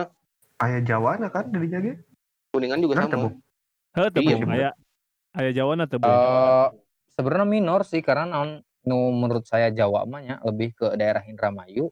[0.57, 1.97] Aya Jawana kan dirinya ge.
[2.49, 3.13] Kuningan juga Kan sama.
[3.13, 3.29] teu
[3.93, 4.41] Heuh teu Iya, Bung.
[4.43, 4.53] bener.
[4.55, 4.69] aya
[5.33, 6.07] aya Jawana teu Bung.
[6.07, 6.67] Eh
[7.11, 11.89] sebenarnya minor sih karena non nu menurut saya Jawa mah lebih ke daerah Indramayu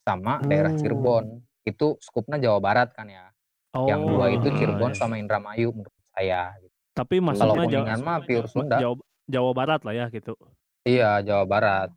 [0.00, 0.78] sama daerah Hmm.
[0.78, 1.24] Cirebon
[1.62, 3.28] itu skupnya Jawa Barat kan ya
[3.76, 4.96] yang dua itu Oh, Cirebon iya.
[4.96, 6.54] sama Indramayu menurut saya
[6.92, 10.34] Tapi masuknya Jawa, mah pure Sunda Jawa, Jawa Barat lah ya gitu.
[10.82, 11.90] iya Jawa Barat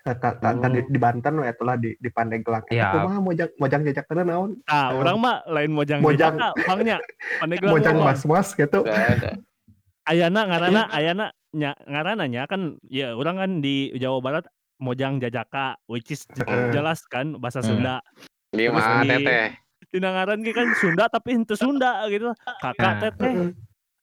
[0.00, 0.62] Eh, ta- ta- Oh.
[0.62, 2.64] tadi di Banten we atulah di di Pandeglang.
[2.66, 2.96] Iya.
[2.96, 4.50] Kumaha Mojang Mojang Jajakan naon?
[4.64, 6.32] Ah, Eh, orang mah lain mojang Mojang.
[6.32, 6.96] jajaka, Bangnya.
[7.36, 8.88] Pandeglang Mojang mah, mas-mas gitu.
[10.06, 14.44] Ayana ngarana ayana nya ngarana nya kan ya orang kan di Jawa Barat
[14.78, 16.24] Mojang Jajaka which is
[16.72, 17.68] jelas kan bahasa Hmm.
[17.76, 17.96] Sunda.
[18.50, 19.46] Mah di- teteh.
[19.88, 22.32] Tina ngaran ge kan Sunda tapi henteu Sunda gitu.
[22.58, 23.00] Kakak Nah.
[23.02, 23.32] teteh.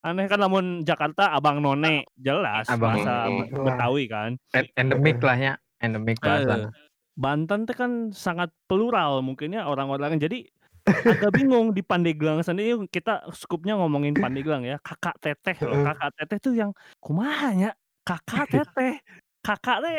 [0.06, 3.50] Aneh kan lamun Jakarta Abang None jelas Abang bahasa None.
[3.50, 4.38] Betawi kan.
[4.78, 6.70] endemik lah ya endemik Eh, bahasa.
[7.18, 10.46] Banten teh kan sangat plural mungkin ya orang-orang jadi
[10.86, 12.78] agak bingung di Pandeglang sendiri.
[12.86, 15.82] Kita skupnya ngomongin Pandeglang ya kakak teteh loh.
[15.82, 16.70] Kakak teteh tuh yang
[17.02, 17.74] kumahanya
[18.06, 19.02] kakak teteh
[19.42, 19.98] kakak teh.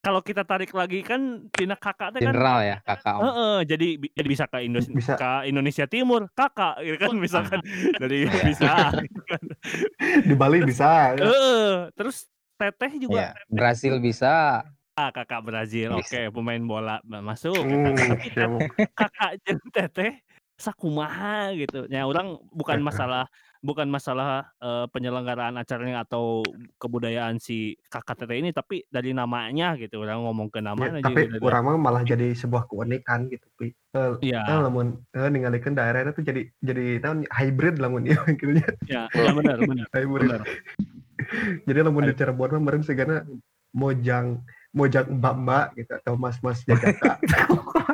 [0.00, 3.88] Kalau kita tarik lagi kan tina kakak teh kan general ya kakak om Heeh, jadi
[4.16, 5.14] jadi bisa ke Indonesia Bisa.
[5.20, 7.60] ke Indonesia Timur kakak gitu kan misalkan
[8.00, 9.42] dari bisa gitu kan.
[10.24, 11.12] Di Bali bisa.
[11.20, 11.28] ya.
[11.28, 12.16] Heeh, terus
[12.56, 14.64] teteh ya juga Brasil bisa
[14.96, 16.32] ah, kakak Brazil oke Bisa.
[16.32, 18.50] pemain bola masuk Hmm, tapi siap.
[18.96, 19.30] kakak
[19.72, 20.12] teteh
[20.60, 21.88] sakumaha gitu.
[21.88, 23.24] Ya orang bukan masalah
[23.60, 26.40] bukan masalah eh, penyelenggaraan acaranya atau
[26.80, 30.00] kebudayaan si kakak teteh ini tapi dari namanya gitu.
[30.00, 33.72] Orang ngomong ke Ya, namanya tapi jadi orang mah malah jadi sebuah keunikan gitu pi.
[34.24, 38.52] Ya, Nah, lamun eh, ninggalikeun daerahnya tuh jadi jadi tahun hybrid lamun ieu gitu
[38.88, 40.28] ya, ya benar benar Hybrid.
[40.28, 40.40] benar.
[41.68, 43.22] Jadi lamun di Cirebon mah meureun sigana
[43.76, 44.40] mojang
[44.72, 47.20] mojang mbak-mbak gitu atau mas-mas jajaka.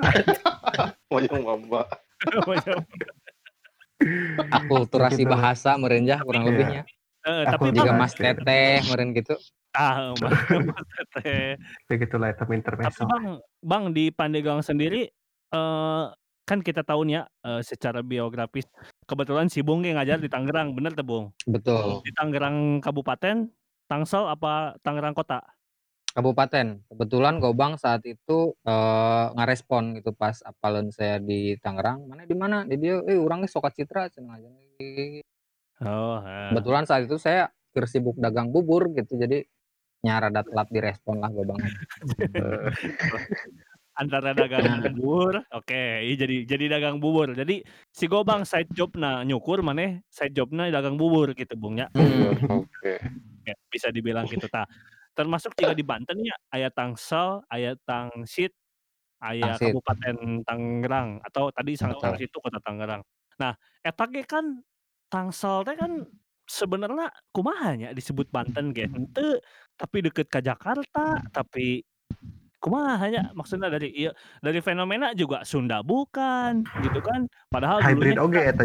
[1.12, 1.88] Mojang mamba.
[4.53, 5.31] Akulturasi Gitu.
[5.31, 6.51] bahasa merenjah kurang Iya.
[6.53, 6.83] lebihnya
[7.27, 9.35] Aku tapi bang, mas teteh meren gitu
[9.75, 11.59] ah, Mas teteh.
[11.91, 13.05] Begitulah itu Tapi intermezzo.
[13.09, 13.27] bang,
[13.61, 15.11] bang di Pandeglang sendiri
[15.53, 16.05] eh
[16.47, 18.67] kan kita tahu nih ya eh, secara biografis
[19.11, 21.27] kebetulan si Bung yang ngajar di Tangerang, bener tuh Bung?
[21.47, 23.51] betul Di Tangerang Kabupaten,
[23.91, 25.43] Tangsel apa Tangerang Kota?
[26.16, 32.33] Kabupaten kebetulan Gobang saat itu eh, ngarespon gitu pas apalen saya di Tangerang mana di
[32.33, 34.48] mana di dia eh orangnya sokat citra cenah aja.
[35.85, 36.57] Oh, eh.
[36.57, 39.44] kebetulan saat itu saya keur sibuk dagang bubur gitu jadi
[40.00, 41.61] nyara telat direspon lah Gobang
[43.96, 47.33] antara dagang bubur, oke, iya jadi jadi dagang bubur.
[47.33, 51.88] Jadi si Gobang side job na nyukur maneh side jobna dagang bubur gitu Bung ya.
[52.52, 53.00] Oke.
[53.48, 54.68] Ya, bisa dibilang gitu ta.
[55.16, 58.52] Termasuk juga di Banten ya, aya Tangsel, aya Tangsit,
[59.24, 59.72] aya Tangsit.
[59.72, 62.05] Kabupaten Tangerang atau tadi sangat.
[62.05, 63.00] Tangsit itu kota Tangerang.
[63.40, 64.61] Nah, eta ge kan
[65.09, 66.05] Tangsel teh kan
[66.44, 69.40] sebenarnya kumahanya disebut Banten ge henteu,
[69.81, 71.81] tapi deket ke Jakarta, tapi
[72.61, 74.11] kumahanya maksudnya dari iya
[74.42, 77.24] dari fenomena juga Sunda bukan, gitu kan.
[77.48, 78.64] Padahal Hybrid dulunya oge kita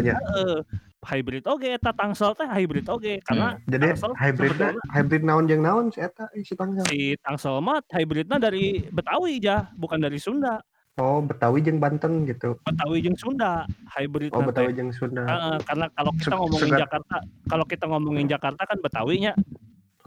[1.02, 5.62] hybrid oge eta Tangsel teh hybrid oge karena Jadi Tangsel hybridnya sebetulnya hybrid naon jeung
[5.62, 6.86] naon si eta eh, si Tangsel.
[6.86, 10.62] si Tangsel mah hybridnya dari Betawi jah, bukan dari Sunda.
[11.00, 12.54] Oh, Betawi jeung Banten gitu.
[12.62, 13.64] Betawi jeung Sunda
[13.96, 14.44] hybridna Oh.
[14.44, 15.24] Betawi jeung Sunda.
[15.24, 17.16] Heeh, karena kalau kita ngomongin segar- Jakarta
[17.48, 19.32] kalau kita ngomongin Jakarta kan Betawinya.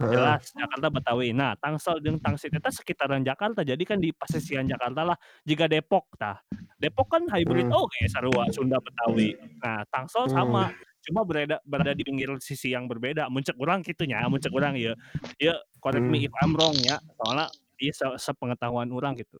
[0.00, 1.32] Jelas Jakarta Betawi.
[1.32, 3.64] Nah, Tangsel jeung Tangsit eta sekitaran Jakarta.
[3.64, 6.40] Jadi kan di pasisian Jakarta lah jika Depok tah.
[6.76, 7.80] Depok kan hybrid Hmm.
[7.80, 9.32] oge sarua Sunda Betawi.
[9.64, 10.34] Nah, Tangsel Hmm.
[10.36, 10.62] sama
[11.06, 13.30] cuma berada berada di pinggir sisi yang berbeda.
[13.30, 14.92] Muncul urang kitu nya, muncul urang ya.
[15.40, 16.26] Ya, correct me Hmm.
[16.28, 16.98] if I'm wrong ya.
[17.16, 17.46] Soalnya
[17.80, 19.38] iya se- sepengetahuan orang gitu.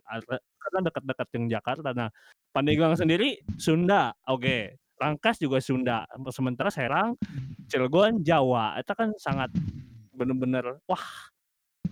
[0.57, 1.91] Karena dekat-dekat dengan Jakarta.
[1.93, 2.09] Nah,
[2.55, 4.81] Pandeglang sendiri Sunda, oke.
[4.97, 6.09] Rangkas juga Sunda.
[6.33, 7.21] Sementara Serang,
[7.69, 8.81] Cilegon, Jawa.
[8.81, 9.53] Itu kan sangat
[10.17, 11.05] bener-bener wah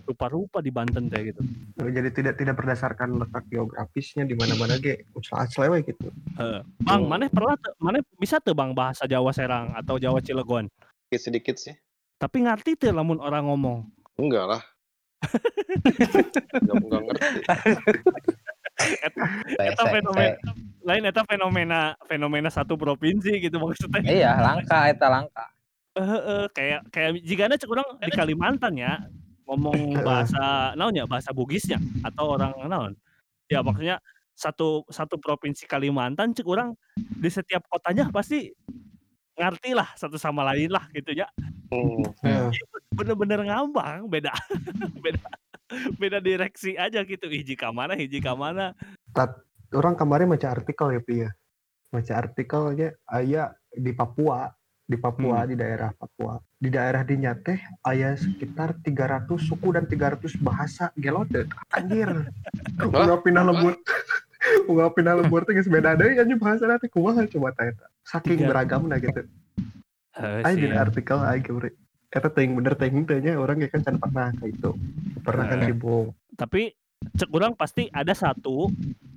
[0.04, 1.40] rupa-rupa di Banten kayak gitu.
[1.78, 6.10] Jadi tidak tidak berdasarkan letak geografisnya di mana-mana ge usaha we gitu.
[6.34, 6.60] Heeh.
[6.82, 7.08] Bang, Oh.
[7.08, 10.68] mana pernah mana bisa tuh Bang bahasa Jawa Serang atau Jawa Cilegon?
[11.06, 11.74] Sedikit-sedikit sih.
[12.16, 13.86] Tapi ngerti tuh lamun orang ngomong.
[14.16, 14.62] Enggak lah.
[16.60, 17.26] Enggak, enggak ngerti.
[18.74, 19.22] Eta,
[19.54, 20.38] Saya- eta saya- fenomena saya-
[20.84, 24.02] lain eta fenomena fenomena satu provinsi gitu maksudnya.
[24.04, 25.46] Iya, langka eta langka.
[25.94, 29.06] Heeh, kayak kayak jigana cek urang di Kalimantan ya
[29.46, 32.92] ngomong bahasa naon ya bahasa Bugisnya atau orang naon.
[33.46, 34.02] Ya maksudnya
[34.34, 38.50] satu satu provinsi Kalimantan cek urang di setiap kotanya pasti
[39.38, 41.30] ngerti lah satu sama lain lah gitu ya.
[41.70, 42.02] Hmm.
[42.26, 42.50] Heeh.
[42.94, 44.34] Bener-bener ngambang beda
[45.04, 45.30] beda
[45.98, 48.74] beda direksi aja gitu hiji ka mana hiji ka mana.
[49.74, 51.30] Orang kemarin baca artikel ya, Pi ya.
[51.90, 54.50] Baca artikel aja aya di Papua,
[54.84, 55.48] di Papua Hmm.
[55.48, 56.36] di daerah Papua.
[56.54, 61.48] Di daerah dinya teh aya sekitar 300 suku dan 300 bahasa gelode.
[61.70, 62.28] Anjir.
[62.78, 63.80] Udah pindah lembur.
[64.66, 67.86] Udah pindah lembur teh geus beda deui anjing bahasa nanti kumaha coba tah eta.
[68.02, 69.24] Saking Tiga- beragamna gitu.
[70.14, 71.70] Eh, Ayo di artikel ayo geure.
[72.08, 74.70] Eta teuing bener teuing teh nya orang ge kan can pernah kayak itu.
[75.18, 75.66] Pernah kan Eh.
[75.66, 76.12] sibuk.
[76.34, 76.74] tapi
[77.14, 78.66] cek urang pasti ada satu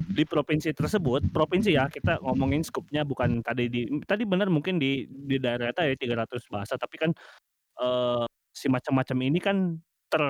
[0.08, 5.06] di provinsi tersebut provinsi ya kita ngomongin skupnya bukan tadi di tadi benar mungkin di
[5.08, 7.12] di daerah ya 300 bahasa tapi kan
[7.82, 9.58] eh, si macam-macam ini kan
[10.12, 10.24] ter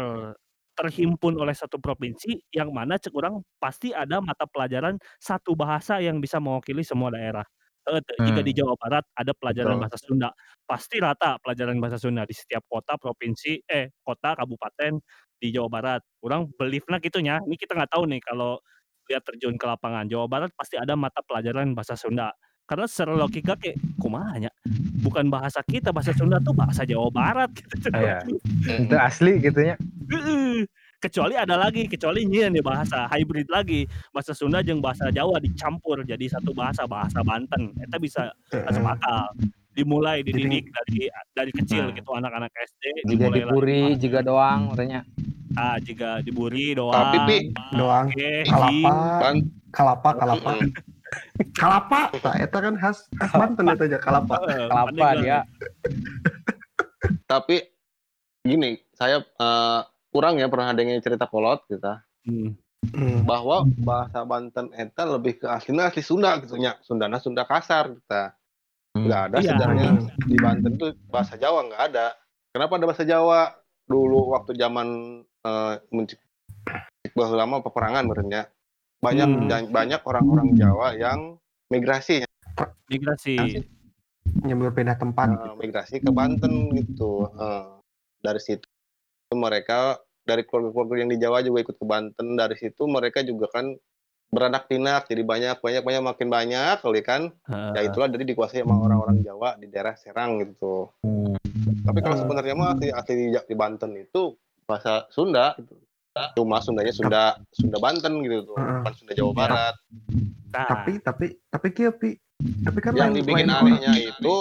[0.77, 3.13] terhimpun oleh satu provinsi yang mana cek
[3.57, 7.45] pasti ada mata pelajaran satu bahasa yang bisa mewakili semua daerah
[7.87, 8.47] te- jika Hmm.
[8.47, 9.81] di Jawa Barat ada pelajaran Betul.
[9.81, 10.29] bahasa Sunda
[10.67, 14.99] pasti rata pelajaran bahasa Sunda di setiap kota provinsi eh kota kabupaten
[15.39, 16.01] di Jawa Barat.
[16.25, 17.39] Orang beliefnya gitunya.
[17.45, 18.59] Ini kita nggak tahu nih kalau
[19.07, 20.05] lihat terjun ke lapangan.
[20.05, 22.31] Jawa Barat pasti ada mata pelajaran bahasa Sunda.
[22.67, 24.51] Karena secara logika kayak kumahanya
[24.99, 27.87] bukan bahasa kita bahasa Sunda tuh bahasa Jawa Barat gitu.
[27.95, 28.19] Iya.
[28.83, 29.59] Itu asli gitu.
[29.63, 30.67] Heeh.
[30.97, 36.01] kecuali ada lagi kecuali nyian nih bahasa hybrid lagi bahasa Sunda jeung bahasa Jawa dicampur
[36.01, 39.29] jadi satu bahasa bahasa Banten eta bisa masuk akal
[39.77, 41.05] dimulai dididik dari
[41.37, 41.93] dari kecil Nah.
[41.93, 45.05] gitu anak-anak SD Jika dimulai dipuri, jika doang katanya.
[45.57, 47.37] Ah jika diburi doang Tapi Pi,
[47.73, 49.35] Doang oke kalapa, Ban
[49.69, 50.49] kalapa, kalapa.
[50.53, 50.69] Mm-mm.
[51.51, 55.39] kalapa nah eta kan khas khas Banten eta aja kalapa Kelapa dia.
[57.25, 57.63] tapi
[58.41, 62.59] gini, saya eh, kurang ya pernah dengar cerita kolot kita Hmm.
[62.91, 63.23] Hmm.
[63.23, 66.75] bahwa bahasa Banten eta lebih ke aslinya asli Sunda gitu nya.
[66.81, 68.35] Sundana Sunda kasar kita.
[68.93, 69.51] Nggak ada Iya.
[69.55, 69.89] sejarahnya
[70.21, 72.13] di Banten tuh bahasa Jawa nggak ada.
[72.51, 73.55] Kenapa ada bahasa Jawa?
[73.83, 74.87] Dulu waktu zaman
[75.47, 76.19] eh mencik
[77.15, 78.51] bahwa lama peperangan berenya
[78.99, 79.47] banyak Hmm.
[79.47, 81.39] dan banyak orang-orang Jawa yang
[81.71, 82.27] migrasi
[82.89, 83.63] migrasi
[84.43, 87.31] nyambil pindah tempat eh, migrasi ke Banten gitu.
[87.31, 87.79] Eh,
[88.19, 88.67] dari situ
[89.31, 92.35] mereka dari keluarga-keluarga yang di Jawa juga ikut ke Banten.
[92.35, 93.71] Dari situ mereka juga kan
[94.27, 97.31] beranak pinak jadi banyak banyak banyak makin banyak kali kan.
[97.47, 97.71] Heeh.
[97.77, 100.91] Ya itulah jadi dikuasai sama orang-orang Jawa di daerah Serang gitu.
[101.87, 102.23] Tapi kalau Hmm.
[102.27, 104.35] sebenarnya mah asli, asli di, di Banten itu
[104.67, 105.79] bahasa Sunda gitu.
[106.35, 109.75] Cuma Sundanya Sunda Sunda Banten gitu tuh, bukan Sunda Jawa Barat.
[110.49, 112.17] Nah, tapi tapi tapi kia pi.
[112.37, 114.35] Tapi kan yang lain- dibikin lain orang- anehnya itu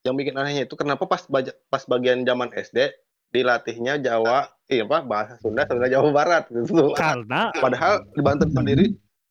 [0.00, 1.22] yang bikin anehnya itu kenapa pas
[1.68, 2.88] pas bagian zaman SD
[3.30, 8.86] dilatihnya Jawa iya apa bahasa Sunda Sunda Jawa Barat gitu karena padahal di Banten sendiri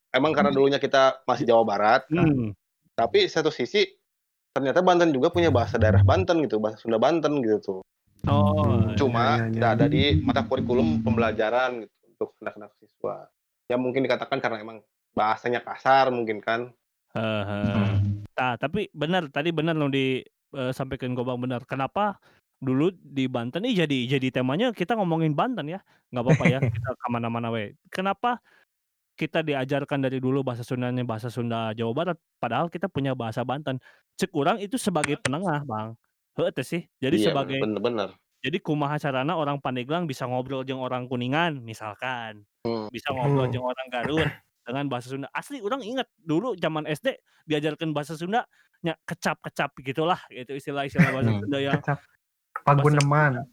[0.10, 2.06] emang karena dulunya kita masih Jawa Barat.
[2.08, 2.54] Hmm,
[2.94, 3.84] tapi satu sisi
[4.50, 7.80] ternyata Banten juga punya bahasa daerah Banten gitu bahasa Sunda Banten gitu tuh
[8.28, 9.76] oh cuma ya, ya, tidak ya.
[9.78, 13.32] ada di mata kurikulum pembelajaran gitu untuk anak-anak siswa
[13.70, 14.84] ya mungkin dikatakan karena emang
[15.16, 16.74] bahasanya kasar mungkin kan
[17.16, 18.20] heeh.
[18.40, 20.24] Nah, tapi benar tadi benar lo di
[20.56, 21.68] uh, sampaikan Gobang benar.
[21.68, 22.16] Kenapa
[22.60, 25.84] dulu di Banten nih jadi jadi temanya kita ngomongin Banten ya.
[26.16, 27.76] Nggak apa-apa ya kita ke mana-mana we.
[27.92, 28.40] Kenapa
[29.20, 33.76] kita diajarkan dari dulu bahasa Sundanya bahasa Sunda Jawa Barat, padahal kita punya bahasa Banten.
[34.16, 36.00] Cek kurang itu sebagai penengah, Bang.
[36.40, 36.82] Heeh sih.
[37.04, 38.16] Jadi iya, sebagai bener-bener.
[38.40, 42.48] Jadi kumaha carana orang Pandeglang bisa ngobrol jeung orang Kuningan misalkan.
[42.64, 42.88] Hmm.
[42.88, 44.30] Bisa ngobrol jeung orang Garut
[44.68, 45.28] dengan bahasa Sunda.
[45.36, 48.48] Asli orang ingat dulu zaman SD diajarkan bahasa Sunda
[48.80, 51.42] nya kecap-kecap gitulah gitu istilah-istilah bahasa hmm.
[51.44, 52.00] Sunda yang kecap
[52.64, 53.44] paguneman.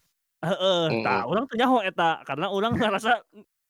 [0.46, 3.18] Heeh, uh, tah urang teh nyaho eta karena orang ngerasa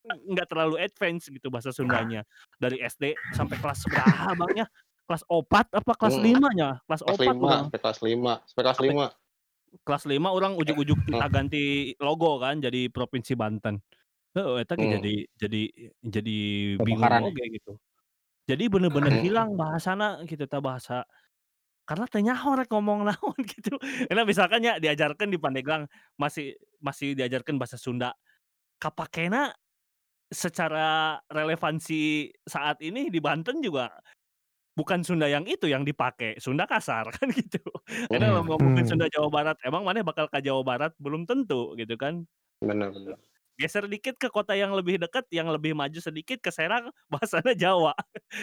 [0.07, 2.23] nggak terlalu advance gitu bahasa Sundanya
[2.61, 4.67] dari SD sampai kelas berapa bangnya
[5.07, 6.25] kelas opat apa kelas hmm.
[6.27, 9.07] lima nya kelas opat lima kelas lima sampai kelas lima.
[9.85, 13.77] kelas lima orang ujuk-ujuk kita ganti logo kan jadi provinsi Banten.
[14.37, 14.93] Oh itu hmm.
[15.01, 15.63] jadi jadi
[16.01, 16.39] jadi
[16.81, 17.73] bingung oke gitu.
[18.47, 21.03] Jadi bener-bener hilang bahasana gitu ta bahasa.
[21.87, 23.75] Karena tanya orang ngomong naon gitu.
[23.81, 25.85] Karena misalkan ya diajarkan di Pandeglang
[26.17, 28.15] masih masih diajarkan bahasa Sunda.
[28.79, 29.51] Kapakena
[30.31, 33.91] secara relevansi saat ini di Banten juga
[34.77, 37.65] bukan Sunda yang itu yang dipakai, Sunda kasar kan gitu.
[38.13, 38.91] Karena kalau ngomongin hmm.
[38.93, 42.29] Sunda Jawa Barat, emang mana bakal ke Jawa Barat belum tentu gitu kan.
[42.61, 43.17] Benar benar.
[43.57, 47.97] Geser dikit ke kota yang lebih dekat, yang lebih maju sedikit ke Serang, bahasanya Jawa.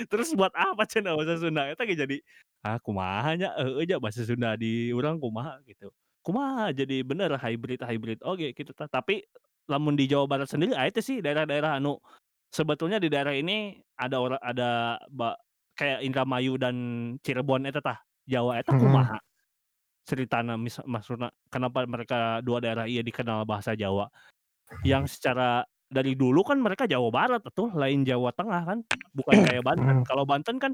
[0.10, 1.70] Terus buat apa cina bahasa Sunda?
[1.70, 2.18] Itu jadi
[2.64, 5.94] ah kumahanya eh aja bahasa Sunda di orang kumaha gitu.
[6.26, 9.28] Kumaha jadi bener hybrid hybrid oke gitu tapi
[9.68, 12.00] lamun di Jawa Barat sendiri ah itu sih daerah-daerah anu
[12.48, 14.96] sebetulnya di daerah ini ada orang ada
[15.74, 16.76] kayak Indramayu dan
[17.22, 19.30] Cirebon itu tah Jawa itu kumaha hmm.
[20.08, 24.08] ceritana mis maksudnya kenapa mereka dua daerah iya dikenal bahasa Jawa
[24.88, 28.80] yang secara dari dulu kan mereka Jawa Barat tuh lain Jawa Tengah kan
[29.12, 30.74] bukan kayak Banten kalau Banten kan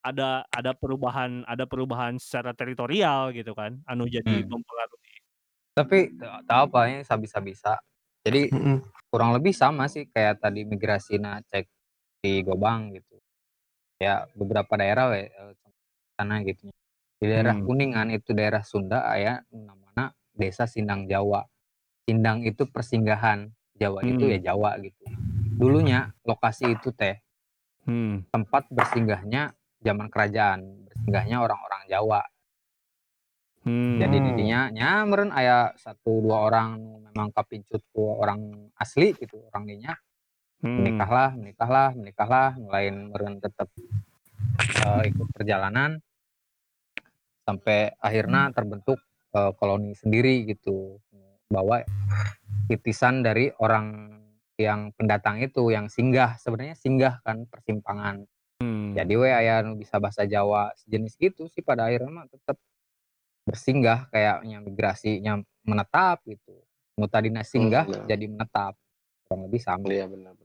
[0.00, 4.48] ada ada perubahan ada perubahan secara teritorial gitu kan anu jadi hmm.
[4.48, 5.16] mempengaruhi
[5.76, 5.98] tapi
[6.48, 7.78] tahu apa ini bisa-bisa
[8.20, 8.76] jadi mm -hmm.
[9.08, 11.64] kurang lebih sama sih kayak tadi migrasi nah cek
[12.20, 13.19] di Gobang gitu.
[14.00, 15.52] Ya beberapa daerah we eh,
[16.16, 16.72] sana gitu.
[17.20, 17.68] Di daerah hmm.
[17.68, 21.44] Kuningan itu daerah Sunda ya namanya Desa Sindang Jawa.
[22.08, 24.10] Sindang itu persinggahan, Jawa hmm.
[24.16, 25.04] itu ya Jawa gitu.
[25.60, 27.20] Dulunya lokasi itu teh
[27.84, 28.32] hmm.
[28.32, 29.52] tempat bersinggahnya
[29.84, 32.24] zaman kerajaan, bersinggahnya orang-orang Jawa
[33.60, 34.00] Hmm.
[34.00, 39.92] Jadi didinya nyameren ayah satu dua orang memang kapincut ku orang asli gitu orang dinya.
[40.60, 40.84] Hmm.
[40.84, 43.68] Menikahlah, menikahlah, menikahlah, ngelain meren tetap
[44.84, 46.04] uh, ikut perjalanan
[47.48, 49.00] sampai akhirnya terbentuk
[49.32, 51.00] uh, koloni sendiri gitu.
[51.50, 51.82] Bawa
[52.70, 54.14] titisan dari orang
[54.60, 58.28] yang pendatang itu yang singgah sebenarnya singgah kan persimpangan.
[58.60, 58.92] Hmm.
[58.92, 62.60] Jadi we ayah bisa bahasa Jawa sejenis gitu sih pada akhirnya mah tetap
[63.48, 66.60] bersinggah kayaknya migrasinya menetap gitu.
[67.00, 68.76] Mutadina singgah hmm, jadi menetap.
[69.24, 69.88] Kurang lebih sama.
[69.88, 70.36] Iya benar.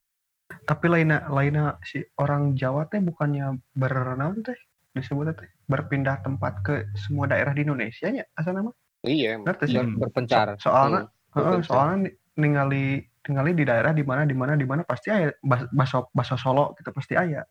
[0.46, 4.58] Tapi lainnya lainnya si orang Jawa teh bukannya berenang teh
[4.94, 8.72] disebutnya teh berpindah tempat ke semua daerah di Indonesia ya asal nama?
[9.06, 9.42] Iya.
[9.42, 9.82] Ngerti sih?
[9.98, 10.58] Berpencar.
[10.62, 11.42] So, soalnya hmm.
[11.42, 16.10] uh, soalnya ningali ningali di daerah di mana di mana di mana pasti ayah baso
[16.14, 17.46] baso Solo gitu pasti ayah.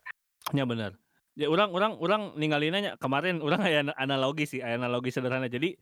[0.55, 0.95] Ya benar.
[1.35, 5.51] Ya orang orang orang ninggalinnya kemarin orang kayak analogi sih, analogi sederhana.
[5.51, 5.75] Jadi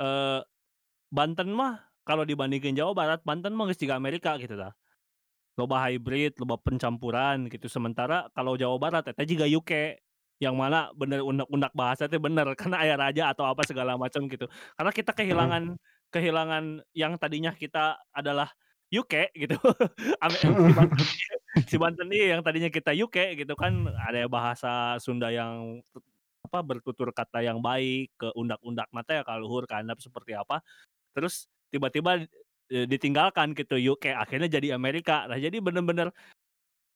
[0.00, 0.40] eh
[1.14, 4.72] Banten mah kalau dibandingin Jawa Barat, Banten mah geus Amerika gitu dah.
[5.54, 7.70] Loba hybrid, loba pencampuran gitu.
[7.70, 10.02] Sementara kalau Jawa Barat eta juga UK
[10.42, 14.50] yang mana bener undak-undak bahasa itu bener karena ayah raja atau apa segala macam gitu.
[14.74, 15.78] Karena kita kehilangan
[16.10, 18.50] kehilangan yang tadinya kita adalah
[18.90, 19.58] UK gitu.
[21.70, 25.82] si Banten nih yang tadinya kita UK gitu kan ada bahasa Sunda yang
[26.44, 30.62] apa bertutur kata yang baik ke undak-undak mata ya kaluhur kandap seperti apa.
[31.14, 32.26] Terus tiba-tiba
[32.70, 35.26] e, ditinggalkan gitu UK akhirnya jadi Amerika.
[35.28, 36.14] Nah jadi bener-bener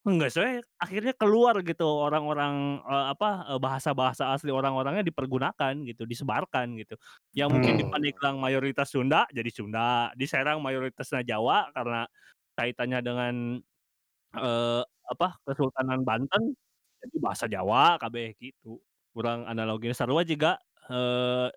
[0.08, 6.80] Enggak saya akhirnya keluar gitu orang-orang uh, apa uh, bahasa-bahasa asli orang-orangnya dipergunakan gitu, disebarkan
[6.80, 6.96] gitu.
[7.36, 7.92] Yang mungkin di hmm.
[7.92, 12.08] Pandeglang mayoritas Sunda jadi Sunda, di Serang mayoritasnya Jawa karena
[12.56, 13.34] kaitannya dengan
[14.38, 16.56] uh, apa Kesultanan Banten
[17.04, 18.80] jadi bahasa Jawa KB gitu.
[19.12, 20.56] Kurang analoginya sarua juga
[20.88, 21.52] uh,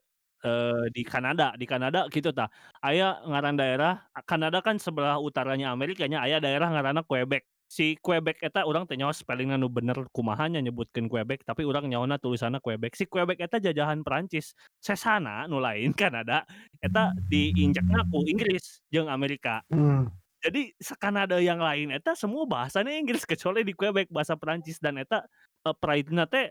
[0.46, 2.50] uh, di Kanada, di Kanada gitu ta.
[2.82, 7.46] Aya ngaran daerah Kanada kan sebelah utaranya Amerika nya aya daerah ngaranna Quebec.
[7.72, 12.60] Si Quebec eta orang tanya spellingnya nu bener kumahanya nyebutkan Quebec tapi orang nyawana tulisannya
[12.60, 13.00] Quebec.
[13.00, 14.52] Si Quebec eta jajahan Perancis
[14.84, 16.44] sesana nu lain Kanada
[16.84, 19.64] eta diinjakna ku Inggris jeung Amerika.
[19.72, 20.12] Hmm.
[20.42, 25.22] jadi Kanada yang lain eta semua bahasanya Inggris kecuali di Quebec bahasa Perancis dan eta
[25.70, 26.50] uh, pride teh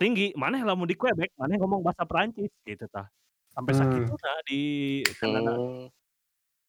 [0.00, 0.30] tinggi.
[0.38, 3.10] Mana lamun di Quebec mana ngomong bahasa Perancis gitu tah
[3.52, 4.14] Sampai sakit Hmm.
[4.14, 4.60] udah di
[5.14, 5.52] Kanada.
[5.52, 5.84] Hmm,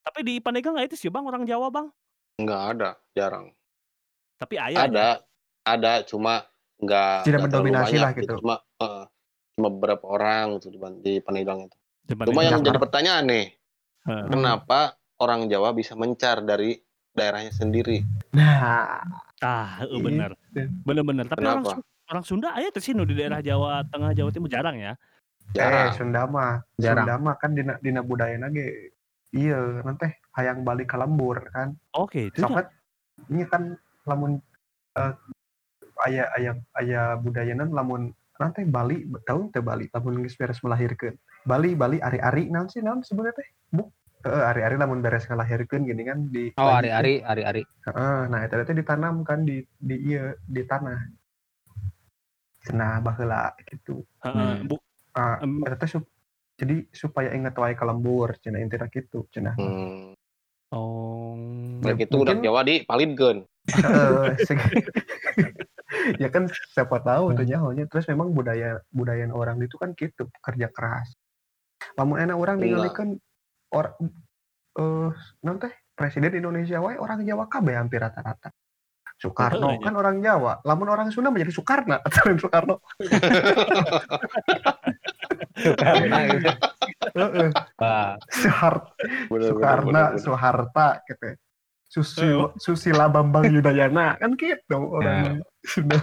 [0.02, 1.88] Tapi di Pandeglang nggak itu sih Bang orang Jawa Bang?
[2.34, 3.54] nggak ada, jarang.
[4.36, 5.08] Tapi ayah Ada,
[5.64, 6.44] ada, cuma
[6.76, 8.36] nggak Tidak mendominasi lah gitu.
[8.36, 9.04] Cuma eh,
[9.52, 11.76] cuma beberapa orang gitu di, di Pandeglang itu.
[12.02, 12.68] di Cuma yang Jakarta.
[12.68, 13.46] jadi pertanyaan nih,
[14.04, 14.24] Heeh.
[14.28, 14.80] kenapa
[15.16, 16.76] orang Jawa bisa mencar dari
[17.10, 18.04] daerahnya sendiri?
[18.34, 19.00] Nah,
[19.40, 20.36] Ah, eh, bener.
[20.46, 20.68] Itu.
[20.82, 21.24] Bener-bener.
[21.24, 21.76] Tapi orang, Kenapa?
[21.76, 24.96] Su- orang Sunda ayah tersinu di daerah Jawa Tengah, Jawa Timur jarang ya.
[25.52, 25.92] Eh Jarang.
[25.94, 27.04] Sunda mah, Jarang.
[27.06, 28.94] Sunda mah kan dina dina budaya ge
[29.34, 31.76] iya nanti hayang balik ke lembur kan.
[31.94, 32.48] Oke, itu dah.
[32.48, 32.66] Sokat
[33.30, 33.76] ini kan
[34.08, 34.40] lamun
[34.98, 35.12] eh,
[36.06, 41.14] aya aya aya budayana lamun nanti Bali tahun teh Bali lamun geus beres melahirkeun.
[41.46, 43.48] Bali Bali ari-ari naon sih naon sebenarnya teh?
[43.70, 43.86] Bu.
[44.24, 47.62] Heeh, ari-ari lamun beres ngelahirkeun gini kan di Oh, ari-ari, ari-ari.
[47.84, 50.98] Heeh, nah itu teh ditanam kan di di iya di tanah.
[52.64, 54.00] Cenah baheula gitu.
[54.24, 54.66] Heeh, Hmm.
[54.66, 54.80] Bu,
[55.24, 56.12] Ah, eta teh sup-
[56.54, 59.56] jadi supaya inget wae ke lembur cenah intina kitu cenah.
[59.56, 60.12] Hmm.
[60.70, 61.34] oh.
[61.82, 63.42] Ya, gitu udah Jawa di palidkeun.
[63.72, 64.60] Heeh, seg-
[66.22, 70.68] ya kan siapa tahu tuh nyahonya terus memang budaya budaya orang itu kan gitu kerja
[70.68, 71.14] keras
[71.94, 72.64] lamun enak orang Iya.
[72.66, 73.10] ningalikeun
[73.70, 73.94] orang
[74.74, 75.10] eh
[75.40, 78.50] nanti presiden Indonesia wae orang Jawa kabeh hampir rata-rata
[79.14, 82.74] Soekarno Heeh, kan orang Jawa lamun orang Sunda menjadi Soekarno atau Soekarno
[85.54, 86.50] Karena gitu.
[89.28, 90.18] Soekarno.
[90.18, 91.38] Soeharta gitu
[91.86, 96.02] Susila, Susila Bambang Yudayana kan gitu orang Sunda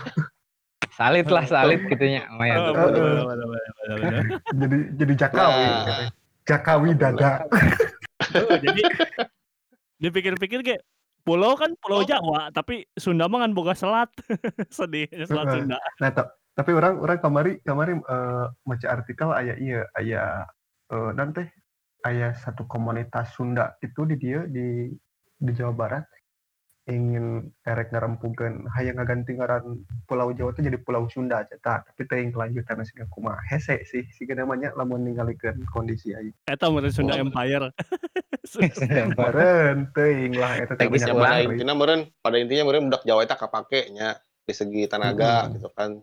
[0.96, 2.28] salit lah, salit gitunya.
[2.32, 4.24] Oh, bener.
[4.56, 5.84] jadi jadi Jakawi Nah.
[5.84, 6.04] gitu.
[6.48, 7.32] Jakawi Dada
[8.32, 8.82] Heeh, jadi
[10.00, 10.82] dipikir-pikir kayak
[11.22, 14.10] pulau kan pulau Jawa, tapi Sunda mah kan boga selat.
[14.76, 15.48] Sedih, selat.
[15.54, 15.78] Sunda.
[16.00, 16.10] Nah,
[16.52, 20.24] tapi orang orang kamari kamari eh, maca artikel aya iya aya
[20.90, 21.48] eh, nanti
[22.02, 24.92] aya satu komunitas Sunda itu di dia di
[25.38, 26.06] di Jawa Barat
[26.82, 32.34] ingin erek ngarempukeun hayang ngaganti ngaran Pulau Jawa itu jadi Pulau Sunda cetak tapi teuing
[32.34, 37.22] kelanjutan sih kumaha hese sih sih namanya lamun ninggalikeun kondisi aja Eta meureun Sunda Oh.
[37.22, 37.70] Empire.
[39.16, 41.54] Meren teuing lah eta teh Tapi banyak ya, pada banget.
[41.54, 44.10] intinya meren, pada intinya meren budak Jawa itu kapake nya
[44.42, 45.52] di segi tenaga Hmm.
[45.56, 46.02] gitu kan.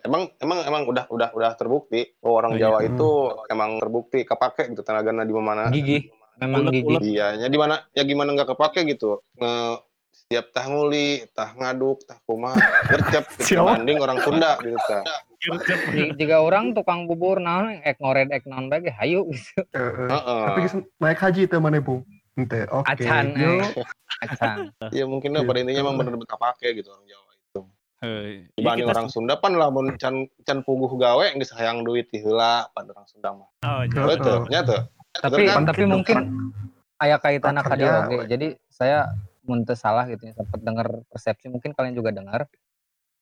[0.00, 2.88] Emang emang emang udah udah udah terbukti bahwa orang Oh, Jawa iya.
[2.88, 3.10] itu
[3.48, 5.66] emang terbukti kapake gitu tenaganya di mana.
[5.68, 6.06] Gigi.
[6.38, 7.12] Memang Ulet- gigi.
[7.12, 9.20] Iya, nya di mana ya gimana nggak kepake gitu.
[9.34, 9.52] Nge,
[10.12, 12.56] setiap tah nguli, tah ngaduk, tah kumaha,
[12.86, 15.02] gercep gitu, banding orang Sunda gitu kan.
[15.90, 19.60] Ji- Jika orang tukang bubur naon ek ngored ek naon bae ge hayu gitu.
[19.74, 20.08] Heeh.
[20.08, 20.42] Heeh.
[20.46, 22.06] Tapi geus naik haji teh mana Bu?
[22.32, 22.64] Ente.
[22.70, 22.86] Oke.
[22.96, 23.60] Acan, Yo.
[23.60, 23.84] eh.
[24.22, 24.70] Acan.
[24.88, 27.31] Ya mungkin lah, pada intinya emang bener-bener kapake gitu orang Jawa
[28.02, 32.18] Heuh, iya Dibanding orang Sunda pan lamun can can puguh gawe geus hayang duit ti
[32.18, 33.46] heula pada orang Sunda mah.
[33.62, 34.02] Oh, iya.
[34.02, 34.82] Betul, nya tuh.
[35.14, 35.62] Tapi kan?
[35.62, 36.18] tapi mungkin
[36.98, 38.26] aya kaitan ka dia oge.
[38.26, 39.06] Jadi saya
[39.46, 42.50] mun salah gitu ya sempat dengar persepsi mungkin kalian juga dengar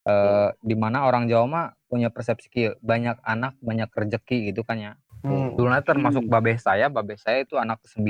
[0.09, 4.81] eh di mana orang Jawa mah punya persepsi kieu, banyak anak banyak rezeki gitu kan
[4.81, 4.93] ya.
[5.21, 5.53] Hmm.
[5.53, 8.09] Dulu termasuk babeh saya, babeh saya itu anak ke-9.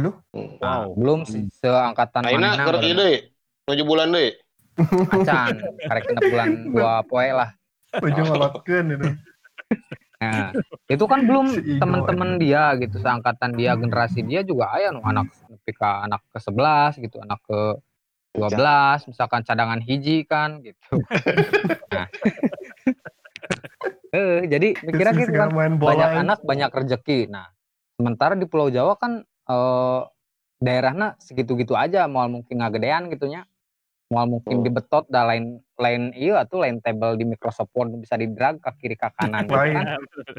[0.00, 0.56] Lu Hmm.
[0.62, 0.96] Nah, Wow.
[0.96, 3.28] belum se- seangkatan Aina deui.
[3.68, 4.32] Nuju bulan deui.
[4.86, 5.54] Acan
[5.86, 7.50] karek bulan dua poe lah.
[7.90, 9.08] ujung ngolotkeun itu.
[10.20, 10.52] Nah,
[10.86, 11.46] itu kan belum
[11.80, 15.32] teman-teman dia gitu, seangkatan dia, generasi dia juga aya nu anak
[15.74, 17.80] ka anak ke-11 gitu, anak ke
[18.36, 20.78] 12, misalkan cadangan hiji kan gitu.
[21.90, 22.06] Nah.
[24.10, 27.30] Eh, jadi mikirnya gitu kan, banyak anak banyak rezeki.
[27.30, 27.50] Nah,
[27.98, 30.00] sementara di Pulau Jawa kan eh
[30.60, 33.48] daerahnya segitu-gitu aja, mau mungkin ngagedean gitunya.
[34.10, 34.62] Mau mungkin Oh.
[34.66, 38.70] dibetot dah lain lain iya tuh lain table di Microsoft Word bisa di drag ke
[38.76, 39.74] kiri ke kanan gitu Lain.
[39.76, 39.86] kan.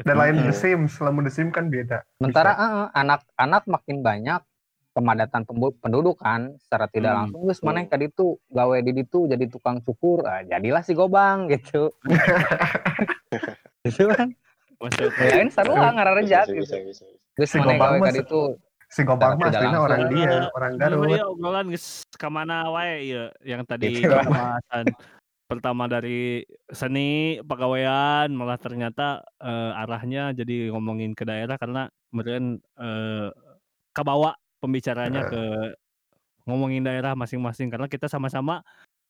[0.04, 0.34] Dan lain.
[0.42, 2.04] The Sims, selama The Sims kan beda.
[2.14, 4.44] Sementara eh, anak-anak makin banyak
[4.92, 5.48] pemadatan
[5.80, 7.18] penduduk kan secara tidak Hmm.
[7.24, 11.48] langsung geus maneh ka ditu gawe di ditu jadi tukang cukur ah, jadilah si gobang
[11.56, 11.96] gitu.
[13.88, 14.36] gitu kan.
[14.76, 15.10] Masuk.
[15.16, 15.48] Lain
[15.90, 17.04] ngaranrejak Bisa, bisa, gitu.
[17.56, 18.40] maneh Gobang gawe se- ditu
[18.92, 19.84] Si Tidak aslinya langsung.
[19.88, 21.16] orang dia, orang Gimana Garut.
[21.16, 21.66] ya obrolan
[22.12, 24.12] ke mana wae ya yang tadi Gitu.
[24.12, 24.84] pembahasan
[25.48, 33.28] pertama dari seni pegawaian malah ternyata eh, arahnya jadi ngomongin ke daerah karena kemudian eh,
[33.96, 35.42] kebawa pembicaranya ke
[36.44, 38.60] ngomongin daerah masing-masing karena kita sama-sama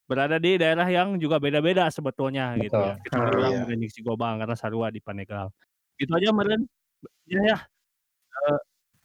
[0.07, 2.95] berada di daerah yang juga beda-beda sebetulnya gitu ya.
[2.99, 3.03] Betul.
[3.07, 3.61] Kecuali Ah, orang iya.
[3.67, 5.51] meren si Gobang karena sarua di Paneglang.
[5.99, 6.67] Gitu aja meren.
[7.27, 7.59] Ya ya.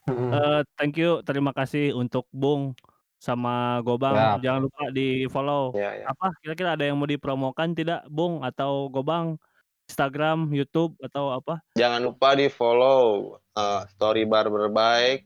[0.07, 0.31] Mm-mm.
[0.31, 2.71] Eh, thank you, terima kasih untuk Bung
[3.19, 4.15] sama Gobang.
[4.15, 4.39] Siap.
[4.39, 5.75] Jangan lupa di follow.
[5.75, 6.05] Ya, ya.
[6.07, 9.35] Apa kira-kira ada yang mau dipromokan tidak, Bung atau Gobang?
[9.87, 11.63] Instagram, YouTube atau apa?
[11.79, 15.23] Jangan lupa di follow uh, Story Barber Baik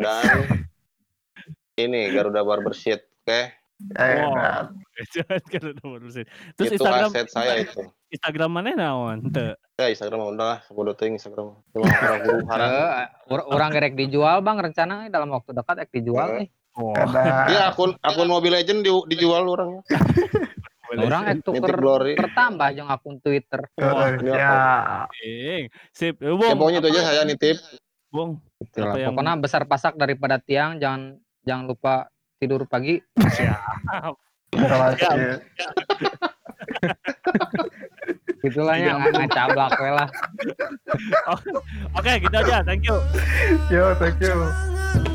[0.00, 0.64] dan
[1.84, 3.28] ini Garuda Barbershop, oke?
[3.28, 3.52] Okay?
[3.92, 4.72] Enak.
[6.56, 7.84] Terus itu Instagram aset saya itu.
[8.12, 9.24] Instagram mana naon?
[9.26, 9.56] Teu.
[9.74, 11.56] Ya Instagram udah lah, sepuluh ting Instagram.
[11.72, 11.88] Cuma
[12.46, 12.70] orang.
[13.32, 16.36] Eh, orang gerek dijual bang rencana dalam waktu dekat ek dijual Eh.
[16.44, 16.48] nih.
[16.72, 16.92] Oh.
[17.48, 19.80] Iya akun akun Mobile Legend di, dijual orangnya.
[20.92, 21.72] Orang ek tuker
[22.14, 23.64] bertambah jeung akun Twitter.
[23.74, 25.08] Eh, ya.
[25.90, 26.20] Sip.
[26.20, 27.56] Eh, Ya Bung, pokoknya itu aja saya nitip.
[28.08, 28.44] Bung.
[28.76, 28.92] Lah.
[28.92, 31.94] Apa yang- Pokoknya besar pasak daripada tiang jangan jangan lupa
[32.36, 33.00] tidur pagi.
[34.52, 36.28] Terima Gitulah
[38.74, 40.08] ya nggak ngacablak we lah.
[41.94, 42.60] Oke, gitu aja.
[42.66, 42.98] Thank you.
[43.70, 45.11] Yo, thank you.